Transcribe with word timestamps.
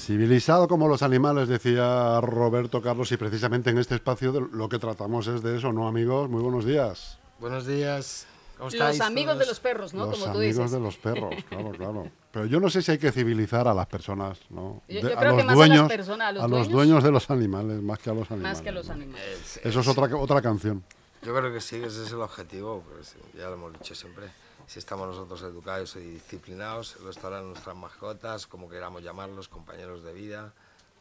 Civilizado 0.00 0.66
como 0.66 0.88
los 0.88 1.02
animales, 1.02 1.46
decía 1.48 2.20
Roberto 2.22 2.80
Carlos, 2.80 3.12
y 3.12 3.16
precisamente 3.18 3.68
en 3.70 3.76
este 3.78 3.96
espacio 3.96 4.32
lo 4.32 4.68
que 4.68 4.78
tratamos 4.78 5.26
es 5.26 5.42
de 5.42 5.58
eso, 5.58 5.72
¿no, 5.72 5.86
amigos? 5.86 6.28
Muy 6.30 6.42
buenos 6.42 6.64
días. 6.64 7.18
Buenos 7.38 7.66
días. 7.66 8.26
Los 8.58 9.00
amigos 9.00 9.38
de 9.38 9.46
los 9.46 9.60
perros, 9.60 9.92
¿no? 9.94 10.06
Los 10.06 10.18
Como 10.18 10.32
tú 10.32 10.38
amigos 10.38 10.56
dices. 10.56 10.70
de 10.72 10.80
los 10.80 10.96
perros, 10.96 11.34
claro, 11.48 11.70
claro. 11.72 12.08
Pero 12.32 12.46
yo 12.46 12.60
no 12.60 12.68
sé 12.70 12.80
si 12.82 12.92
hay 12.92 12.98
que 12.98 13.12
civilizar 13.12 13.68
a 13.68 13.74
las 13.74 13.86
personas, 13.86 14.38
¿no? 14.50 14.82
Yo- 14.88 14.96
De- 15.02 15.10
yo 15.10 15.16
creo 15.16 15.36
que 15.36 15.44
más 15.44 15.58
a 15.58 15.66
las 15.68 15.88
personas, 15.88 16.28
a 16.28 16.32
los 16.32 16.48
dueños. 16.50 16.68
dueños 16.70 17.04
de 17.04 17.10
los 17.10 17.30
animales, 17.30 17.82
más 17.82 17.98
que 17.98 18.10
a 18.10 18.14
los 18.14 18.30
animales. 18.30 18.52
Más 18.58 18.62
que 18.62 18.68
a 18.70 18.72
los 18.72 18.88
animales. 18.90 19.60
Eso 19.62 19.80
es 19.80 19.88
otra, 19.88 20.16
otra 20.16 20.40
canción. 20.42 20.82
Yo 21.22 21.34
creo 21.34 21.52
que 21.52 21.60
sí, 21.60 21.76
ese 21.76 22.04
es 22.04 22.10
el 22.12 22.20
objetivo, 22.22 22.82
pues, 22.90 23.16
ya 23.36 23.48
lo 23.48 23.54
hemos 23.54 23.72
dicho 23.74 23.94
siempre. 23.94 24.26
Si 24.70 24.78
estamos 24.78 25.08
nosotros 25.08 25.42
educados 25.42 25.96
y 25.96 25.98
disciplinados, 25.98 26.94
lo 27.00 27.10
estarán 27.10 27.48
nuestras 27.48 27.74
mascotas, 27.74 28.46
como 28.46 28.68
queramos 28.68 29.02
llamarlos, 29.02 29.48
compañeros 29.48 30.04
de 30.04 30.12
vida, 30.12 30.52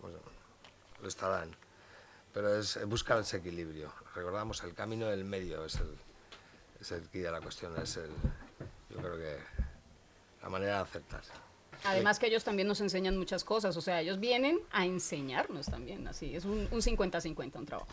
pues, 0.01 0.15
lo 0.99 1.07
estarán. 1.07 1.55
Pero 2.33 2.55
es 2.55 2.77
es 2.77 2.87
buscar 2.87 3.19
ese 3.19 3.37
equilibrio. 3.37 3.93
Recordamos, 4.15 4.63
el 4.63 4.73
camino 4.73 5.05
del 5.05 5.23
medio 5.23 5.63
es 5.65 5.75
el, 5.75 5.95
es 6.81 7.11
de 7.11 7.31
la 7.31 7.41
cuestión, 7.41 7.79
es 7.79 7.95
el, 7.97 8.09
yo 8.89 8.97
creo 8.97 9.17
que 9.17 9.37
la 10.41 10.49
manera 10.49 10.77
de 10.77 10.81
acertar. 10.81 11.21
Además 11.85 12.19
que 12.19 12.27
ellos 12.27 12.43
también 12.43 12.67
nos 12.67 12.81
enseñan 12.81 13.17
muchas 13.17 13.43
cosas, 13.43 13.75
o 13.77 13.81
sea, 13.81 14.01
ellos 14.01 14.19
vienen 14.19 14.59
a 14.71 14.85
enseñarnos 14.85 15.67
también, 15.67 16.07
así, 16.07 16.35
es 16.35 16.45
un 16.45 16.67
un 16.71 16.81
50-50 16.81 17.55
un 17.57 17.65
trabajo. 17.65 17.87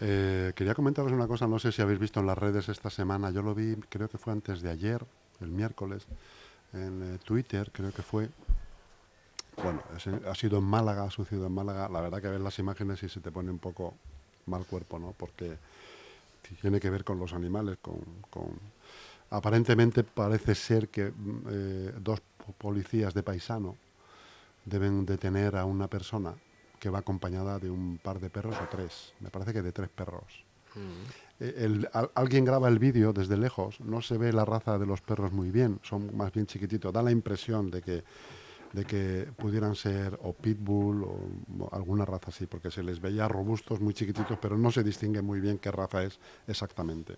Eh, 0.00 0.52
quería 0.56 0.74
comentaros 0.74 1.12
una 1.12 1.26
cosa, 1.28 1.46
no 1.46 1.58
sé 1.58 1.70
si 1.72 1.80
habéis 1.80 2.00
visto 2.00 2.20
en 2.20 2.26
las 2.26 2.36
redes 2.36 2.68
esta 2.68 2.90
semana, 2.90 3.30
yo 3.30 3.42
lo 3.42 3.54
vi, 3.54 3.76
creo 3.88 4.08
que 4.08 4.18
fue 4.18 4.32
antes 4.32 4.62
de 4.62 4.70
ayer, 4.70 5.04
el 5.40 5.48
miércoles, 5.48 6.06
en 6.72 7.14
eh, 7.14 7.18
Twitter, 7.24 7.70
creo 7.72 7.92
que 7.92 8.02
fue. 8.02 8.28
Bueno, 9.62 9.80
es 9.96 10.06
ha 10.08 10.34
sido 10.34 10.58
en 10.58 10.64
Málaga, 10.64 11.04
ha 11.04 11.10
sucedido 11.10 11.46
en 11.46 11.52
Málaga. 11.52 11.88
La 11.88 12.00
verdad 12.00 12.20
que 12.20 12.28
ves 12.28 12.40
las 12.40 12.58
imágenes 12.58 13.00
y 13.04 13.08
se 13.08 13.20
te 13.20 13.30
pone 13.30 13.52
un 13.52 13.60
poco 13.60 13.94
mal 14.46 14.64
cuerpo, 14.66 14.98
¿no? 14.98 15.14
Porque 15.16 15.56
tiene 16.60 16.80
que 16.80 16.90
ver 16.90 17.04
con 17.04 17.18
los 17.18 17.32
animales, 17.32 17.78
con... 17.80 18.00
con- 18.30 18.58
Aparentemente 19.30 20.04
parece 20.04 20.54
ser 20.54 20.88
que 20.88 21.10
mm, 21.10 21.40
eh, 21.50 21.92
dos 21.98 22.20
policías 22.52 23.14
de 23.14 23.22
paisano 23.22 23.76
deben 24.64 25.04
detener 25.06 25.56
a 25.56 25.64
una 25.64 25.88
persona 25.88 26.34
que 26.80 26.90
va 26.90 26.98
acompañada 26.98 27.58
de 27.58 27.70
un 27.70 27.98
par 27.98 28.20
de 28.20 28.30
perros 28.30 28.56
o 28.60 28.66
tres. 28.70 29.14
Me 29.20 29.30
parece 29.30 29.52
que 29.52 29.62
de 29.62 29.72
tres 29.72 29.88
perros. 29.88 30.44
Eh, 31.40 31.54
el- 31.58 31.88
al- 31.92 32.10
alguien 32.14 32.44
graba 32.44 32.68
el 32.68 32.78
vídeo 32.78 33.12
desde 33.12 33.36
lejos, 33.36 33.80
no 33.80 34.00
se 34.02 34.18
ve 34.18 34.32
la 34.32 34.44
raza 34.44 34.78
de 34.78 34.86
los 34.86 35.00
perros 35.00 35.32
muy 35.32 35.50
bien, 35.50 35.78
son 35.82 36.16
más 36.16 36.32
bien 36.32 36.46
chiquititos. 36.46 36.92
Da 36.92 37.02
la 37.02 37.10
impresión 37.10 37.70
de 37.70 37.80
que, 37.82 38.04
de 38.72 38.84
que 38.84 39.28
pudieran 39.38 39.74
ser 39.76 40.18
o 40.22 40.32
pitbull 40.32 41.04
o 41.04 41.18
mo- 41.48 41.68
alguna 41.72 42.04
raza 42.04 42.28
así, 42.30 42.46
porque 42.46 42.70
se 42.70 42.82
les 42.82 43.00
veía 43.00 43.28
robustos, 43.28 43.80
muy 43.80 43.94
chiquititos, 43.94 44.38
pero 44.38 44.56
no 44.58 44.70
se 44.70 44.82
distingue 44.82 45.22
muy 45.22 45.40
bien 45.40 45.58
qué 45.58 45.70
raza 45.70 46.02
es 46.02 46.18
exactamente. 46.46 47.16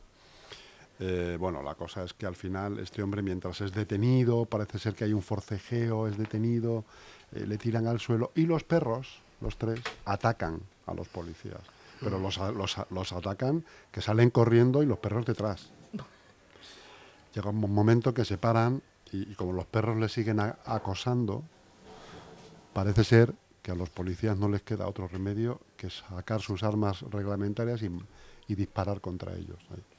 Eh, 0.99 1.37
bueno, 1.39 1.63
la 1.63 1.75
cosa 1.75 2.05
es 2.05 2.15
que 2.15 2.27
al 2.27 2.37
final 2.37 2.79
este 2.79 3.03
hombre, 3.03 3.23
mientras 3.23 3.61
es 3.61 3.73
detenido, 3.73 4.47
parece 4.47 4.79
ser 4.79 4.95
que 4.95 5.05
hay 5.05 5.13
un 5.13 5.23
forcejeo, 5.23 6.09
es 6.09 6.17
detenido, 6.17 6.85
eh, 7.33 7.47
le 7.47 7.59
tiran 7.59 7.87
al 7.87 8.01
suelo 8.01 8.33
y 8.35 8.47
los 8.47 8.65
perros, 8.65 9.21
los 9.41 9.57
tres, 9.59 9.81
atacan 10.05 10.61
a 10.87 10.95
los 10.95 11.09
policías. 11.09 11.61
Pero 12.01 12.19
los, 12.19 13.13
atacan 13.13 13.65
que 13.91 14.03
salen 14.03 14.31
corriendo 14.31 14.83
y 14.83 14.87
los 14.87 14.99
perros 14.99 15.25
detrás. 15.25 15.71
Llega 17.35 17.51
un 17.51 17.73
momento 17.73 18.13
que 18.13 18.25
se 18.25 18.37
paran 18.37 18.83
y, 19.13 19.35
como 19.35 19.53
los 19.53 19.65
perros 19.67 19.97
le 19.97 20.09
siguen 20.09 20.41
acosando, 20.41 21.43
parece 22.75 23.03
ser 23.03 23.35
que 23.63 23.71
a 23.71 23.75
los 23.75 23.89
policías 23.89 24.39
no 24.39 24.49
les 24.49 24.63
queda 24.63 24.89
otro 24.89 25.09
remedio 25.09 25.61
que 25.77 25.89
sacar 25.89 26.43
sus 26.43 26.63
armas 26.63 27.01
reglamentarias 27.03 27.81
y, 27.83 28.55
disparar 28.55 29.01
contra 29.01 29.35
ellos. 29.35 29.59
ahí. 29.71 29.96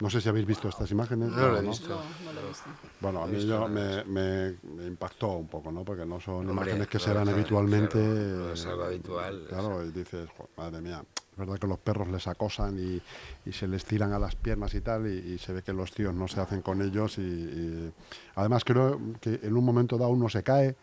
No 0.00 0.08
sé 0.08 0.20
si 0.20 0.28
habéis 0.28 0.46
visto 0.46 0.68
estas 0.68 0.90
imágenes. 0.90 1.30
No 1.30 1.48
lo 1.48 1.58
he 1.58 1.62
¿no? 1.62 1.68
visto. 1.70 1.88
No, 1.90 2.32
no 2.32 2.32
lo 2.32 2.44
he 2.44 2.48
visto. 2.48 2.64
Bueno, 3.00 3.22
a 3.22 3.26
mí 3.26 3.46
yo 3.46 3.68
me, 3.68 4.56
impactó 4.86 5.32
un 5.36 5.46
poco, 5.48 5.70
¿no? 5.70 5.84
Porque 5.84 6.06
no 6.06 6.20
son 6.20 6.36
Hombre, 6.48 6.52
imágenes 6.52 6.88
que 6.88 6.98
se 6.98 7.12
dan 7.12 7.28
habitualmente. 7.28 7.98
claro, 7.98 8.52
es 8.52 8.64
eh, 8.64 8.68
algo 8.68 8.84
habitual, 8.84 9.44
Claro, 9.48 9.84
y 9.84 9.90
dices, 9.90 10.28
"Jo, 10.36 10.48
madre 10.56 10.80
mía, 10.80 11.04
es 11.32 11.36
verdad 11.38 11.58
que 11.58 11.66
los 11.66 11.78
perros 11.78 12.08
les 12.08 12.26
acosan 12.26 12.78
y, 12.78 13.00
y 13.48 13.52
se 13.52 13.68
les 13.68 13.84
tiran 13.84 14.12
a 14.12 14.18
las 14.18 14.36
piernas 14.36 14.74
y 14.74 14.80
tal, 14.80 15.06
y, 15.06 15.34
y 15.34 15.38
se 15.38 15.52
ve 15.52 15.62
que 15.62 15.72
los 15.72 15.92
tíos 15.92 16.14
no 16.14 16.28
se 16.28 16.40
hacen 16.40 16.62
con 16.62 16.80
ellos. 16.80 17.18
Y, 17.18 17.22
y- 17.22 17.92
además 18.36 18.64
creo 18.64 18.98
que 19.20 19.38
en 19.42 19.54
un 19.56 19.64
momento 19.64 19.98
dado 19.98 20.10
uno 20.12 20.28
se 20.30 20.42
cae 20.42 20.76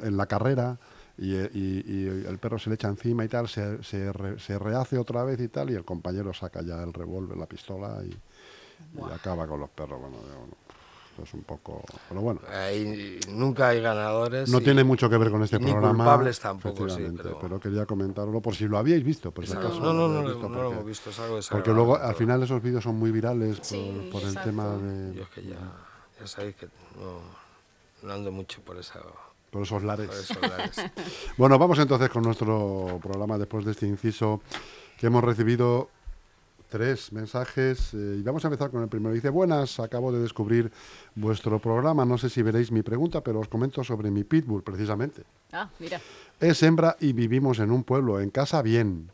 en 0.00 0.16
la 0.16 0.26
carrera. 0.26 0.78
Y, 1.18 1.34
eh, 1.34 1.50
y- 1.54 1.90
y 1.90 2.06
el 2.26 2.36
perro 2.38 2.58
se 2.58 2.68
le 2.68 2.74
echa 2.74 2.88
encima 2.88 3.24
y 3.24 3.28
tal, 3.28 3.48
se, 3.48 3.82
se, 3.82 4.12
re- 4.12 4.38
se 4.38 4.58
rehace 4.58 4.98
otra 4.98 5.24
vez 5.24 5.40
y 5.40 5.48
tal, 5.48 5.70
y 5.70 5.74
el 5.74 5.82
compañero 5.82 6.34
saca 6.34 6.60
ya 6.60 6.82
el 6.82 6.92
revólver, 6.92 7.38
la 7.38 7.46
pistola 7.46 8.02
y, 8.04 8.10
y 8.94 9.12
acaba 9.12 9.46
con 9.46 9.60
los 9.60 9.70
perros. 9.70 10.00
Bueno, 10.00 10.16
yo, 10.22 10.46
no, 11.18 11.24
es 11.24 11.32
un 11.34 11.42
poco. 11.44 11.82
Pero 12.10 12.20
bueno, 12.20 12.40
Ahí 12.50 13.18
nunca 13.30 13.68
hay 13.68 13.80
ganadores. 13.80 14.50
no 14.50 14.60
y- 14.60 14.64
tiene 14.64 14.84
mucho 14.84 15.08
que 15.08 15.16
ver 15.16 15.30
con 15.30 15.42
este 15.42 15.58
ni 15.58 15.70
programa. 15.72 16.04
culpables 16.04 16.38
tampoco, 16.40 16.88
sí, 16.90 17.06
pero- 17.40 17.58
quería 17.58 17.86
comentarlo 17.86 18.40
por 18.42 18.54
si 18.54 18.68
lo 18.68 18.76
habíais 18.76 19.02
visto. 19.02 19.30
Por 19.30 19.46
si 19.46 19.54
No, 19.54 19.60
acaso 19.60 19.80
no, 19.80 19.94
no, 19.94 20.08
no, 20.08 20.22
lo- 20.22 20.28
visto, 20.34 20.48
no 20.48 20.62
lo 20.62 20.72
hemos 20.72 20.84
visto, 20.86 21.10
es 21.10 21.18
algo 21.20 21.38
Porque 21.50 21.70
luego 21.72 21.96
al 21.96 22.14
final 22.14 22.42
esos 22.42 22.62
vídeos 22.62 22.84
son 22.84 22.96
muy 22.96 23.10
virales 23.10 23.56
por, 23.56 23.64
Sí, 23.66 24.08
por 24.12 24.22
el 24.22 24.34
tema 24.34 24.64
Yo 24.64 24.78
de 24.80 25.22
es 25.22 25.28
que 25.28 25.42
ya, 25.42 25.56
ya 26.20 26.26
sabéis 26.26 26.56
que 26.56 26.66
no, 26.98 27.20
no 28.06 28.12
ando 28.12 28.30
mucho 28.30 28.60
por, 28.60 28.76
esa, 28.76 29.00
por 29.50 29.62
esos 29.62 29.82
lares. 29.82 30.08
por 30.08 30.16
esos 30.16 30.40
lares. 30.42 30.76
Bueno, 31.38 31.58
vamos 31.58 31.78
entonces 31.78 32.10
con 32.10 32.22
nuestro 32.24 32.98
programa 33.02 33.38
después 33.38 33.64
de 33.64 33.70
este 33.72 33.86
inciso 33.86 34.42
que 34.98 35.06
hemos 35.06 35.24
recibido 35.24 35.88
tres 36.68 37.12
mensajes 37.12 37.94
eh, 37.94 38.16
y 38.18 38.22
vamos 38.22 38.44
a 38.44 38.48
empezar 38.48 38.70
con 38.70 38.82
el 38.82 38.88
primero. 38.88 39.14
Dice, 39.14 39.28
buenas, 39.28 39.78
acabo 39.80 40.12
de 40.12 40.20
descubrir 40.20 40.70
vuestro 41.14 41.58
programa, 41.60 42.04
no 42.04 42.18
sé 42.18 42.28
si 42.28 42.42
veréis 42.42 42.70
mi 42.72 42.82
pregunta, 42.82 43.20
pero 43.22 43.40
os 43.40 43.48
comento 43.48 43.82
sobre 43.84 44.10
mi 44.10 44.24
pitbull 44.24 44.62
precisamente. 44.62 45.22
Ah, 45.52 45.68
mira. 45.78 46.00
Es 46.40 46.62
hembra 46.62 46.96
y 47.00 47.12
vivimos 47.12 47.58
en 47.60 47.70
un 47.70 47.84
pueblo, 47.84 48.20
en 48.20 48.30
casa 48.30 48.62
bien. 48.62 49.10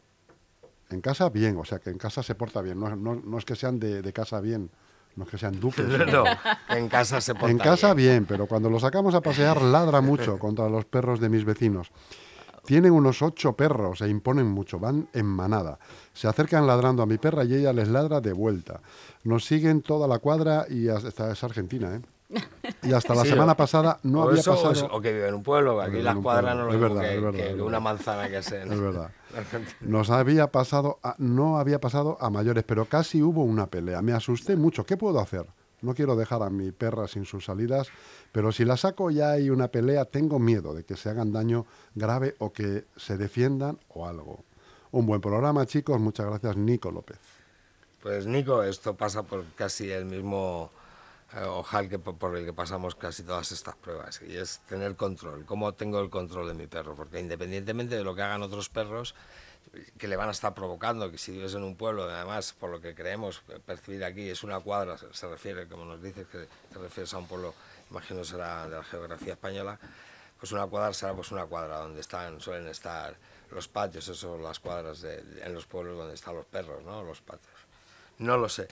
En 0.90 1.00
casa 1.00 1.28
bien, 1.30 1.56
o 1.56 1.64
sea 1.64 1.78
que 1.78 1.90
en 1.90 1.98
casa 1.98 2.22
se 2.22 2.34
porta 2.34 2.60
bien, 2.60 2.78
no, 2.78 2.94
no- 2.96 3.14
no 3.24 3.38
es 3.38 3.44
que 3.44 3.56
sean 3.56 3.78
de, 3.78 4.02
de 4.02 4.12
casa 4.12 4.40
bien, 4.40 4.68
no 5.16 5.24
es 5.24 5.30
que 5.30 5.38
sean 5.38 5.58
duques. 5.58 5.86
No, 6.12 6.24
en 6.68 6.88
casa 6.88 7.20
se 7.20 7.34
porta 7.34 7.50
En 7.50 7.58
casa 7.58 7.94
bien. 7.94 8.08
bien, 8.08 8.26
pero 8.26 8.46
cuando 8.46 8.68
lo 8.68 8.78
sacamos 8.80 9.14
a 9.14 9.20
pasear 9.22 9.62
ladra 9.62 10.00
mucho 10.00 10.38
contra 10.38 10.68
los 10.68 10.84
perros 10.84 11.20
de 11.20 11.28
mis 11.30 11.44
vecinos. 11.44 11.90
Tienen 12.64 12.92
unos 12.92 13.22
ocho 13.22 13.54
perros 13.54 14.00
e 14.02 14.08
imponen 14.08 14.46
mucho, 14.46 14.78
van 14.78 15.08
en 15.12 15.26
manada. 15.26 15.78
Se 16.12 16.28
acercan 16.28 16.66
ladrando 16.66 17.02
a 17.02 17.06
mi 17.06 17.18
perra 17.18 17.44
y 17.44 17.54
ella 17.54 17.72
les 17.72 17.88
ladra 17.88 18.20
de 18.20 18.32
vuelta. 18.32 18.80
Nos 19.24 19.44
siguen 19.44 19.82
toda 19.82 20.06
la 20.06 20.18
cuadra 20.20 20.66
y 20.68 20.88
hasta 20.88 21.32
es 21.32 21.42
Argentina, 21.42 21.96
¿eh? 21.96 22.00
Y 22.84 22.92
hasta 22.94 23.14
la 23.14 23.22
Sí, 23.22 23.28
semana 23.30 23.56
pasada 23.56 23.98
no 24.04 24.20
o 24.20 24.28
había 24.28 24.40
eso, 24.40 24.52
o 24.52 24.54
pasado. 24.54 24.72
es- 24.72 24.82
O, 24.92 25.00
que 25.00 25.12
vive 25.12 25.28
en 25.28 25.34
un 25.34 25.42
pueblo, 25.42 25.78
que 25.78 25.86
aquí 25.86 26.02
las 26.02 26.16
cuadras 26.16 26.56
no 26.56 26.68
Es 26.68 26.74
es 26.74 26.80
lo 26.80 26.88
verdad, 26.88 27.02
que, 27.02 27.14
es 27.16 27.22
verdad, 27.22 27.32
que 27.38 27.44
es 27.46 27.52
verdad. 27.52 27.66
una 27.66 27.80
manzana 27.80 28.28
que 28.28 28.42
se 28.42 28.62
Es 28.62 28.80
verdad. 28.80 29.10
Nos 29.80 30.10
había 30.10 30.50
pasado, 30.52 30.98
a- 31.02 31.14
no 31.18 31.58
había 31.58 31.80
pasado 31.80 32.16
a 32.20 32.30
mayores, 32.30 32.64
pero 32.64 32.84
casi 32.86 33.22
hubo 33.22 33.42
una 33.44 33.66
pelea. 33.66 34.00
Me 34.02 34.12
asusté 34.12 34.56
mucho. 34.56 34.84
¿Qué 34.86 34.96
puedo 34.96 35.20
hacer? 35.20 35.46
No 35.82 35.94
quiero 35.94 36.16
dejar 36.16 36.42
a 36.42 36.50
mi 36.50 36.72
perra 36.72 37.06
sin 37.08 37.24
sus 37.24 37.44
salidas, 37.44 37.88
pero 38.32 38.52
si 38.52 38.64
la 38.64 38.76
saco 38.76 39.10
ya 39.10 39.32
hay 39.32 39.50
una 39.50 39.68
pelea, 39.68 40.04
tengo 40.04 40.38
miedo 40.38 40.74
de 40.74 40.84
que 40.84 40.96
se 40.96 41.10
hagan 41.10 41.32
daño 41.32 41.66
grave 41.94 42.34
o 42.38 42.52
que 42.52 42.86
se 42.96 43.16
defiendan 43.16 43.78
o 43.88 44.06
algo. 44.06 44.44
Un 44.92 45.06
buen 45.06 45.20
programa, 45.20 45.66
chicos. 45.66 46.00
Muchas 46.00 46.26
gracias, 46.26 46.56
Nico 46.56 46.90
López. 46.90 47.18
Pues 48.02 48.26
Nico, 48.26 48.62
esto 48.62 48.94
pasa 48.96 49.22
por 49.22 49.44
casi 49.54 49.90
el 49.90 50.04
mismo 50.04 50.70
eh, 51.34 51.44
ojal 51.44 51.88
que 51.88 51.98
por, 51.98 52.16
por 52.16 52.36
el 52.36 52.44
que 52.44 52.52
pasamos 52.52 52.94
casi 52.94 53.22
todas 53.22 53.52
estas 53.52 53.74
pruebas, 53.76 54.20
y 54.26 54.36
es 54.36 54.60
tener 54.68 54.96
control. 54.96 55.46
¿Cómo 55.46 55.72
tengo 55.74 56.00
el 56.00 56.10
control 56.10 56.48
de 56.48 56.54
mi 56.54 56.66
perro? 56.66 56.94
Porque 56.94 57.20
independientemente 57.20 57.94
de 57.96 58.04
lo 58.04 58.14
que 58.14 58.22
hagan 58.22 58.42
otros 58.42 58.68
perros, 58.68 59.14
que 59.98 60.06
le 60.06 60.16
van 60.16 60.28
a 60.28 60.32
estar 60.32 60.54
provocando, 60.54 61.10
que 61.10 61.18
si 61.18 61.32
vives 61.32 61.54
en 61.54 61.62
un 61.62 61.76
pueblo, 61.76 62.04
además, 62.04 62.54
por 62.58 62.70
lo 62.70 62.80
que 62.80 62.94
creemos 62.94 63.42
percibir 63.64 64.04
aquí, 64.04 64.28
es 64.28 64.44
una 64.44 64.60
cuadra, 64.60 64.96
se, 64.98 65.28
refiere, 65.28 65.66
como 65.66 65.84
nos 65.84 66.02
dices, 66.02 66.26
que 66.26 66.46
te 66.72 66.78
refieres 66.78 67.12
a 67.14 67.18
un 67.18 67.26
pueblo, 67.26 67.54
imagino 67.90 68.24
será 68.24 68.68
de 68.68 68.76
la 68.76 68.84
geografía 68.84 69.32
española, 69.32 69.78
pues 70.38 70.52
una 70.52 70.66
cuadra 70.66 70.92
será 70.92 71.14
pues 71.14 71.30
una 71.30 71.46
cuadra 71.46 71.78
donde 71.78 72.00
están, 72.00 72.40
suelen 72.40 72.68
estar 72.68 73.16
los 73.50 73.68
patios, 73.68 74.08
eso 74.08 74.36
las 74.38 74.58
cuadras 74.60 75.00
de, 75.00 75.22
en 75.42 75.54
los 75.54 75.66
pueblos 75.66 75.96
donde 75.96 76.14
están 76.14 76.34
los 76.34 76.46
perros, 76.46 76.82
¿no? 76.84 77.02
Los 77.02 77.20
patios. 77.20 77.52
No 78.18 78.36
lo 78.36 78.48
sé. 78.48 78.68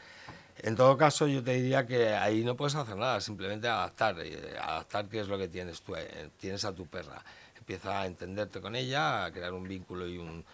En 0.59 0.77
todo 0.77 0.97
caso, 0.97 1.27
yo 1.27 1.43
te 1.43 1.53
diría 1.55 1.87
que 1.87 2.15
ahí 2.15 2.45
no 2.45 2.57
puedes 2.57 2.75
hacer 2.75 2.97
nada, 2.97 3.21
simplemente 3.21 3.69
adaptar. 3.69 4.17
eh, 4.21 4.59
Adaptar 4.61 5.09
qué 5.09 5.21
es 5.21 5.29
lo 5.29 5.39
que 5.39 5.49
tienes 5.49 5.81
tú, 5.81 5.97
eh, 5.97 6.31
tienes 6.39 6.65
a 6.65 6.75
tu 6.75 6.87
perra. 6.87 7.23
Empieza 7.57 8.01
a 8.01 8.07
entenderte 8.07 8.61
con 8.61 8.77
ella, 8.77 9.25
a 9.25 9.33
crear 9.33 9.53
un 9.55 9.67
vínculo 9.67 10.07
y 10.07 10.19
un 10.19 10.45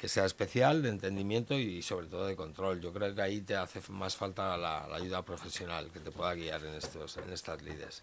que 0.00 0.08
sea 0.08 0.24
especial, 0.24 0.80
de 0.82 0.88
entendimiento 0.88 1.52
y 1.58 1.82
sobre 1.82 2.06
todo 2.06 2.24
de 2.26 2.34
control. 2.34 2.80
Yo 2.80 2.90
creo 2.90 3.14
que 3.14 3.20
ahí 3.20 3.42
te 3.42 3.54
hace 3.54 3.82
más 3.90 4.16
falta 4.16 4.56
la, 4.56 4.88
la 4.88 4.96
ayuda 4.96 5.22
profesional 5.22 5.90
que 5.92 6.00
te 6.00 6.10
pueda 6.10 6.32
guiar 6.32 6.64
en, 6.64 6.72
estos, 6.74 7.18
en 7.18 7.30
estas 7.30 7.60
lides. 7.60 8.02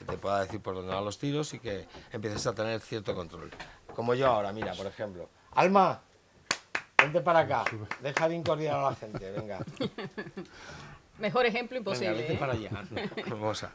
Que 0.00 0.04
te 0.04 0.18
pueda 0.18 0.40
decir 0.40 0.60
por 0.60 0.74
dónde 0.74 0.92
van 0.92 1.04
los 1.04 1.18
tiros 1.18 1.54
y 1.54 1.60
que 1.60 1.86
empieces 2.10 2.44
a 2.48 2.54
tener 2.54 2.80
cierto 2.80 3.14
control. 3.14 3.52
Como 3.94 4.14
yo 4.14 4.26
ahora, 4.26 4.52
mira, 4.52 4.72
por 4.74 4.86
ejemplo. 4.86 5.28
Alma, 5.52 6.00
vente 6.98 7.20
para 7.20 7.38
acá. 7.38 7.64
Deja 8.02 8.28
de 8.28 8.34
incordiar 8.34 8.74
a 8.80 8.90
la 8.90 8.96
gente, 8.96 9.30
venga. 9.30 9.60
Mejor 11.20 11.46
ejemplo 11.46 11.76
Venga, 11.78 11.90
imposible. 11.92 12.16
vete 12.22 12.32
¿eh? 12.32 12.36
para 12.36 12.52
allá. 12.54 12.70
Vamos 13.28 13.62
a- 13.62 13.70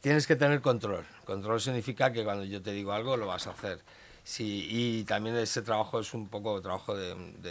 Tienes 0.00 0.26
que 0.26 0.36
tener 0.36 0.62
control. 0.62 1.04
Control 1.26 1.60
significa 1.60 2.12
que 2.12 2.24
cuando 2.24 2.44
yo 2.44 2.62
te 2.62 2.70
digo 2.72 2.92
algo 2.92 3.18
lo 3.18 3.26
vas 3.26 3.46
a 3.46 3.50
hacer. 3.50 3.80
Sí, 4.26 4.66
y 4.68 5.04
también 5.04 5.36
ese 5.36 5.62
trabajo 5.62 6.00
es 6.00 6.12
un 6.12 6.26
poco 6.26 6.60
trabajo 6.60 6.96
de, 6.96 7.46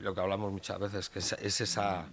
lo 0.00 0.14
que 0.14 0.20
hablamos 0.22 0.50
muchas 0.50 0.78
veces, 0.78 1.10
que 1.10 1.18
es, 1.18 1.32
es 1.32 1.60
esa, 1.60 2.06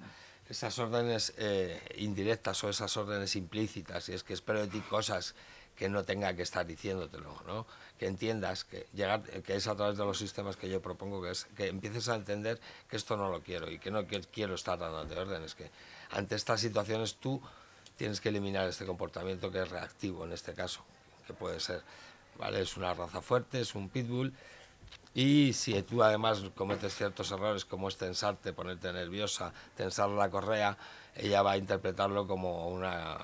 esas 0.50 0.78
órdenes 0.78 1.34
eh, 1.38 1.80
indirectas 2.00 2.62
o 2.66 2.70
esas 2.70 2.98
órdenes 2.98 3.38
implícitas. 3.38 4.10
Y 4.10 4.14
es 4.14 4.26
que 4.26 4.34
espero 4.34 4.60
de 4.60 4.68
ti 4.68 4.82
cosas 4.82 5.36
que 5.78 5.88
no 5.88 6.04
tenga 6.04 6.36
que 6.36 6.42
estar 6.42 6.66
diciéndotelo, 6.66 7.34
¿no? 7.48 7.66
que 7.98 8.08
entiendas 8.08 8.66
que 8.66 8.88
llegar 8.94 9.24
que 9.24 9.56
es 9.56 9.68
a 9.68 9.76
través 9.78 9.98
de 9.98 10.04
los 10.04 10.18
sistemas 10.18 10.58
que 10.58 10.68
yo 10.68 10.82
propongo 10.82 11.22
que 11.22 11.32
es 11.32 11.46
que 11.56 11.68
empieces 11.68 12.10
a 12.10 12.16
entender 12.16 12.60
que 12.90 12.98
esto 12.98 13.16
no 13.16 13.32
lo 13.32 13.42
quiero 13.42 13.72
y 13.72 13.80
que 13.80 13.90
no 13.90 14.06
que- 14.06 14.20
quiero 14.20 14.56
estar 14.56 14.78
dándote 14.78 15.18
órdenes 15.18 15.56
que 15.56 15.72
ante 16.10 16.36
estas 16.36 16.60
situaciones 16.60 17.16
tú 17.16 17.42
tienes 17.96 18.20
que 18.20 18.30
eliminar 18.30 18.68
este 18.68 18.86
comportamiento 18.86 19.50
que 19.50 19.62
es 19.62 19.70
reactivo 19.70 20.26
en 20.26 20.34
este 20.34 20.54
caso 20.54 20.84
que 21.26 21.34
puede 21.34 21.60
ser 21.60 21.82
vale 22.42 22.62
es 22.62 22.76
una 22.76 22.94
raza 22.96 23.22
fuerte 23.22 23.62
es 23.62 23.76
un 23.76 23.88
pitbull. 23.88 24.34
Y 25.14 25.54
si 25.54 25.80
tú 25.84 26.02
además 26.02 26.42
cometes 26.56 26.96
ciertos 26.96 27.32
errores 27.32 27.66
como 27.66 27.88
es 27.88 27.98
tensarte, 27.98 28.54
ponerte 28.54 28.92
nerviosa, 28.92 29.54
tensar 29.76 30.10
la 30.10 30.30
correa, 30.30 30.78
ella 31.16 31.42
va 31.44 31.52
a 31.52 31.58
interpretarlo 31.58 32.26
como 32.28 32.70
una, 32.70 33.18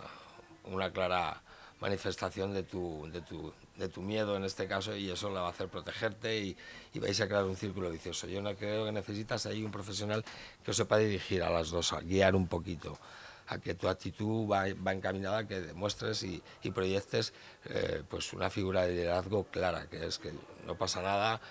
una 0.66 0.92
clara 0.92 1.42
manifestación 1.80 2.54
de 2.54 2.64
tu, 2.64 3.10
de, 3.12 3.22
tu, 3.22 3.54
de 3.78 3.88
tu 3.88 4.02
miedo 4.02 4.36
en 4.36 4.44
este 4.44 4.68
caso 4.68 4.96
y 4.96 5.10
eso 5.10 5.30
la 5.30 5.42
va 5.42 5.48
a 5.48 5.52
hacer 5.52 5.70
protegerte 5.70 6.38
y, 6.40 6.58
y 6.94 7.00
vais 7.00 7.20
a 7.22 7.28
crear 7.28 7.46
un 7.46 7.56
círculo 7.56 7.90
vicioso. 7.90 8.28
Yo 8.28 8.42
no 8.42 8.54
creo 8.56 8.86
que 8.86 8.92
necesitas 8.92 9.46
ahí 9.46 9.64
un 9.64 9.72
profesional 9.72 10.24
que 10.64 10.72
os 10.72 10.78
sepa 10.78 10.98
dirigir 10.98 11.42
a 11.42 11.50
las 11.50 11.70
dos, 11.70 11.94
a 11.94 12.02
guiar 12.02 12.36
un 12.36 12.48
poquito 12.48 13.00
a 13.48 13.60
que 13.60 13.74
tu 13.74 13.88
actitud 13.88 14.50
va, 14.50 14.66
va 14.86 14.94
encaminada 14.94 15.40
a 15.40 15.48
que 15.48 15.62
demuestres 15.62 16.24
y, 16.24 16.42
y 16.64 16.72
proyectes 16.72 17.34
eh, 17.66 18.04
pues 18.08 18.34
una 18.34 18.50
figura 18.50 18.86
de 18.86 18.94
liderazgo 18.94 19.46
clara, 19.46 19.88
que 19.88 20.06
es 20.06 20.20
que 20.20 20.34
no 20.66 20.78
pasa 20.78 21.02
nada 21.02 21.42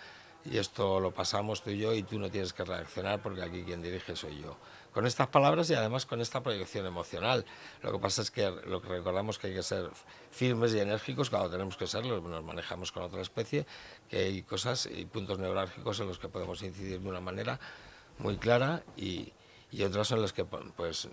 y 0.50 0.58
esto 0.58 1.00
lo 1.00 1.12
pasamos 1.12 1.62
tú 1.62 1.70
y 1.70 1.78
yo 1.78 1.94
y 1.94 2.02
tú 2.02 2.18
no 2.18 2.30
tienes 2.30 2.52
que 2.52 2.64
reaccionar 2.64 3.20
porque 3.20 3.42
aquí 3.42 3.62
quien 3.62 3.82
dirige 3.82 4.14
soy 4.14 4.40
yo. 4.40 4.56
Con 4.92 5.06
estas 5.06 5.28
palabras 5.28 5.68
y 5.68 5.74
además 5.74 6.06
con 6.06 6.20
esta 6.20 6.42
proyección 6.42 6.86
emocional. 6.86 7.44
Lo 7.82 7.92
que 7.92 7.98
pasa 7.98 8.22
es 8.22 8.30
que 8.30 8.50
lo 8.66 8.80
que 8.80 8.88
recordamos 8.88 9.38
que 9.38 9.48
hay 9.48 9.54
que 9.54 9.62
ser 9.62 9.90
firmes 10.30 10.74
y 10.74 10.80
enérgicos 10.80 11.28
cuando 11.28 11.50
tenemos 11.50 11.76
que 11.76 11.86
serlo, 11.86 12.20
nos 12.20 12.44
manejamos 12.44 12.92
con 12.92 13.02
otra 13.02 13.20
especie, 13.20 13.66
que 14.08 14.16
hay 14.18 14.42
cosas 14.42 14.86
y 14.86 15.04
puntos 15.04 15.38
neurálgicos 15.38 16.00
en 16.00 16.06
los 16.06 16.18
que 16.18 16.28
podemos 16.28 16.62
incidir 16.62 17.00
de 17.00 17.08
una 17.08 17.20
manera 17.20 17.60
muy 18.18 18.36
clara 18.38 18.82
y, 18.96 19.32
y 19.76 19.84
otros 19.84 20.10
en 20.12 20.22
los 20.22 20.32
que 20.32 20.44
pues 20.46 21.06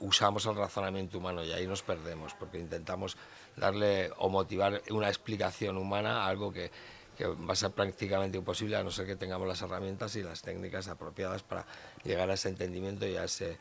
usamos 0.00 0.46
el 0.46 0.54
razonamiento 0.56 1.18
humano 1.18 1.44
y 1.44 1.52
ahí 1.52 1.66
nos 1.66 1.82
perdemos 1.82 2.32
porque 2.34 2.58
intentamos 2.58 3.16
darle 3.56 4.10
o 4.18 4.30
motivar 4.30 4.80
una 4.90 5.08
explicación 5.08 5.76
humana 5.76 6.24
a 6.24 6.28
algo 6.28 6.50
que, 6.50 6.70
que 7.18 7.26
va 7.26 7.52
a 7.52 7.56
ser 7.56 7.72
prácticamente 7.72 8.38
imposible 8.38 8.76
a 8.76 8.82
no 8.82 8.90
ser 8.90 9.04
que 9.06 9.16
tengamos 9.16 9.46
las 9.46 9.60
herramientas 9.60 10.16
y 10.16 10.22
las 10.22 10.40
técnicas 10.40 10.88
apropiadas 10.88 11.42
para 11.42 11.66
llegar 12.04 12.30
a 12.30 12.34
ese 12.34 12.48
entendimiento 12.48 13.06
y 13.06 13.16
a 13.16 13.24
ese, 13.24 13.58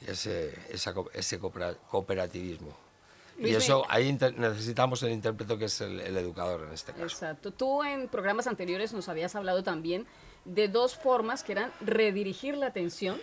y 0.00 0.10
ese, 0.10 0.52
esa 0.70 0.92
ese 1.12 1.38
coopera- 1.38 1.76
cooperativismo. 1.88 2.76
y 3.38 3.42
Luis, 3.42 3.56
eso, 3.58 3.84
me- 3.88 3.94
ahí 3.94 4.12
necesitamos 4.36 5.04
el 5.04 5.12
intérprete 5.12 5.56
que 5.56 5.66
es 5.66 5.80
el, 5.82 6.00
el 6.00 6.16
educador 6.16 6.64
en 6.66 6.72
este 6.74 6.90
caso. 6.92 7.04
Exacto. 7.04 7.52
Tú 7.52 7.84
en 7.84 8.08
programas 8.08 8.48
anteriores 8.48 8.92
nos 8.92 9.08
habías 9.08 9.36
hablado 9.36 9.62
también 9.62 10.04
de 10.44 10.66
dos 10.66 10.96
formas 10.96 11.44
que 11.44 11.52
eran 11.52 11.72
redirigir 11.80 12.56
la 12.56 12.66
atención 12.66 13.20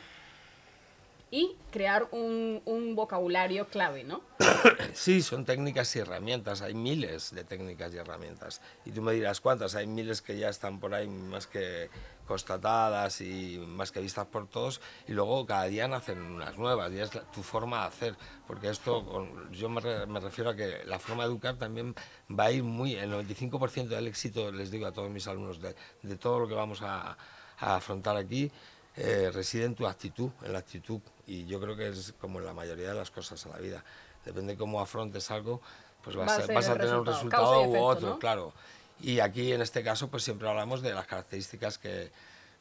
y 1.34 1.56
crear 1.72 2.10
un, 2.12 2.62
un 2.66 2.94
vocabulario 2.96 3.68
clave, 3.68 4.04
¿no? 4.04 4.22
Sí, 4.94 5.22
son 5.22 5.46
técnicas 5.46 5.96
y 5.96 6.00
herramientas, 6.00 6.62
hay 6.62 6.74
miles 6.74 7.34
de 7.34 7.46
técnicas 7.46 7.94
y 7.94 7.98
herramientas. 7.98 8.62
Y 8.86 8.92
tú 8.92 9.02
me 9.02 9.14
dirás 9.14 9.40
cuántas, 9.40 9.74
hay 9.76 9.88
miles 9.88 10.22
que 10.22 10.38
ya 10.38 10.50
están 10.50 10.80
por 10.82 10.94
ahí 10.94 11.08
más 11.08 11.48
que 11.48 11.90
constatadas 12.28 13.22
y 13.22 13.58
más 13.66 13.92
que 13.92 14.00
vistas 14.02 14.26
por 14.28 14.48
todos, 14.48 14.82
y 15.08 15.14
luego 15.14 15.46
cada 15.46 15.66
día 15.66 15.88
nacen 15.88 16.22
unas 16.22 16.58
nuevas, 16.58 16.92
y 16.92 17.00
es 17.00 17.14
la- 17.16 17.24
tu 17.32 17.44
forma 17.44 17.82
de 17.82 17.88
hacer, 17.88 18.16
porque 18.48 18.70
esto, 18.70 19.28
yo 19.52 19.70
me, 19.70 19.82
re- 19.82 20.06
me 20.08 20.20
refiero 20.20 20.50
a 20.52 20.56
que 20.56 20.82
la 20.86 21.00
forma 21.00 21.24
de 21.24 21.30
educar 21.30 21.56
también 21.58 21.96
va 22.30 22.46
a 22.46 22.52
ir 22.52 22.64
muy, 22.64 22.96
el 22.96 23.12
95% 23.12 23.88
del 23.96 24.08
éxito, 24.08 24.52
les 24.52 24.72
digo 24.72 24.88
a 24.88 24.92
todos 24.92 25.10
mis 25.10 25.28
alumnos, 25.28 25.60
de, 25.62 25.76
de 26.04 26.16
todo 26.18 26.40
lo 26.40 26.48
que 26.48 26.56
vamos 26.56 26.82
a, 26.82 27.18
a 27.60 27.76
afrontar 27.76 28.16
aquí, 28.18 28.52
eh, 28.98 29.32
reside 29.34 29.66
en 29.66 29.76
tu 29.76 29.88
actitud, 29.88 30.30
en 30.44 30.54
la 30.54 30.60
actitud, 30.60 31.00
y 31.28 31.46
yo 31.46 31.60
creo 31.62 31.76
que 31.76 31.88
es 31.90 32.14
como 32.20 32.40
en 32.40 32.46
la 32.46 32.54
mayoría 32.54 32.90
de 32.90 32.96
las 32.96 33.12
cosas 33.12 33.46
en 33.46 33.52
la 33.52 33.58
vida. 33.60 33.84
Depende 34.26 34.56
cómo 34.58 34.82
afrontes 34.82 35.32
algo, 35.32 35.62
pues 36.04 36.16
vas, 36.16 36.28
Va 36.30 36.36
a 36.36 36.42
ser 36.46 36.56
vas 36.56 36.68
a 36.70 36.74
tener 36.78 36.96
un 36.96 37.06
resultado, 37.06 37.44
resultado 37.54 37.62
u 37.62 37.64
efecto, 37.72 37.86
otro, 37.86 38.10
¿no? 38.10 38.20
claro. 38.20 38.54
Y 39.02 39.20
aquí 39.20 39.52
en 39.52 39.62
este 39.62 39.84
caso, 39.84 40.10
pues 40.10 40.24
siempre 40.24 40.48
hablamos 40.48 40.82
de 40.82 40.94
las 40.94 41.08
características 41.08 41.78
que, 41.78 42.12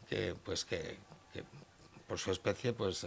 que, 0.09 0.35
pues 0.45 0.65
que, 0.65 0.97
que 1.33 1.45
por 2.09 2.19
su 2.19 2.31
especie, 2.33 2.73
pues 2.73 3.07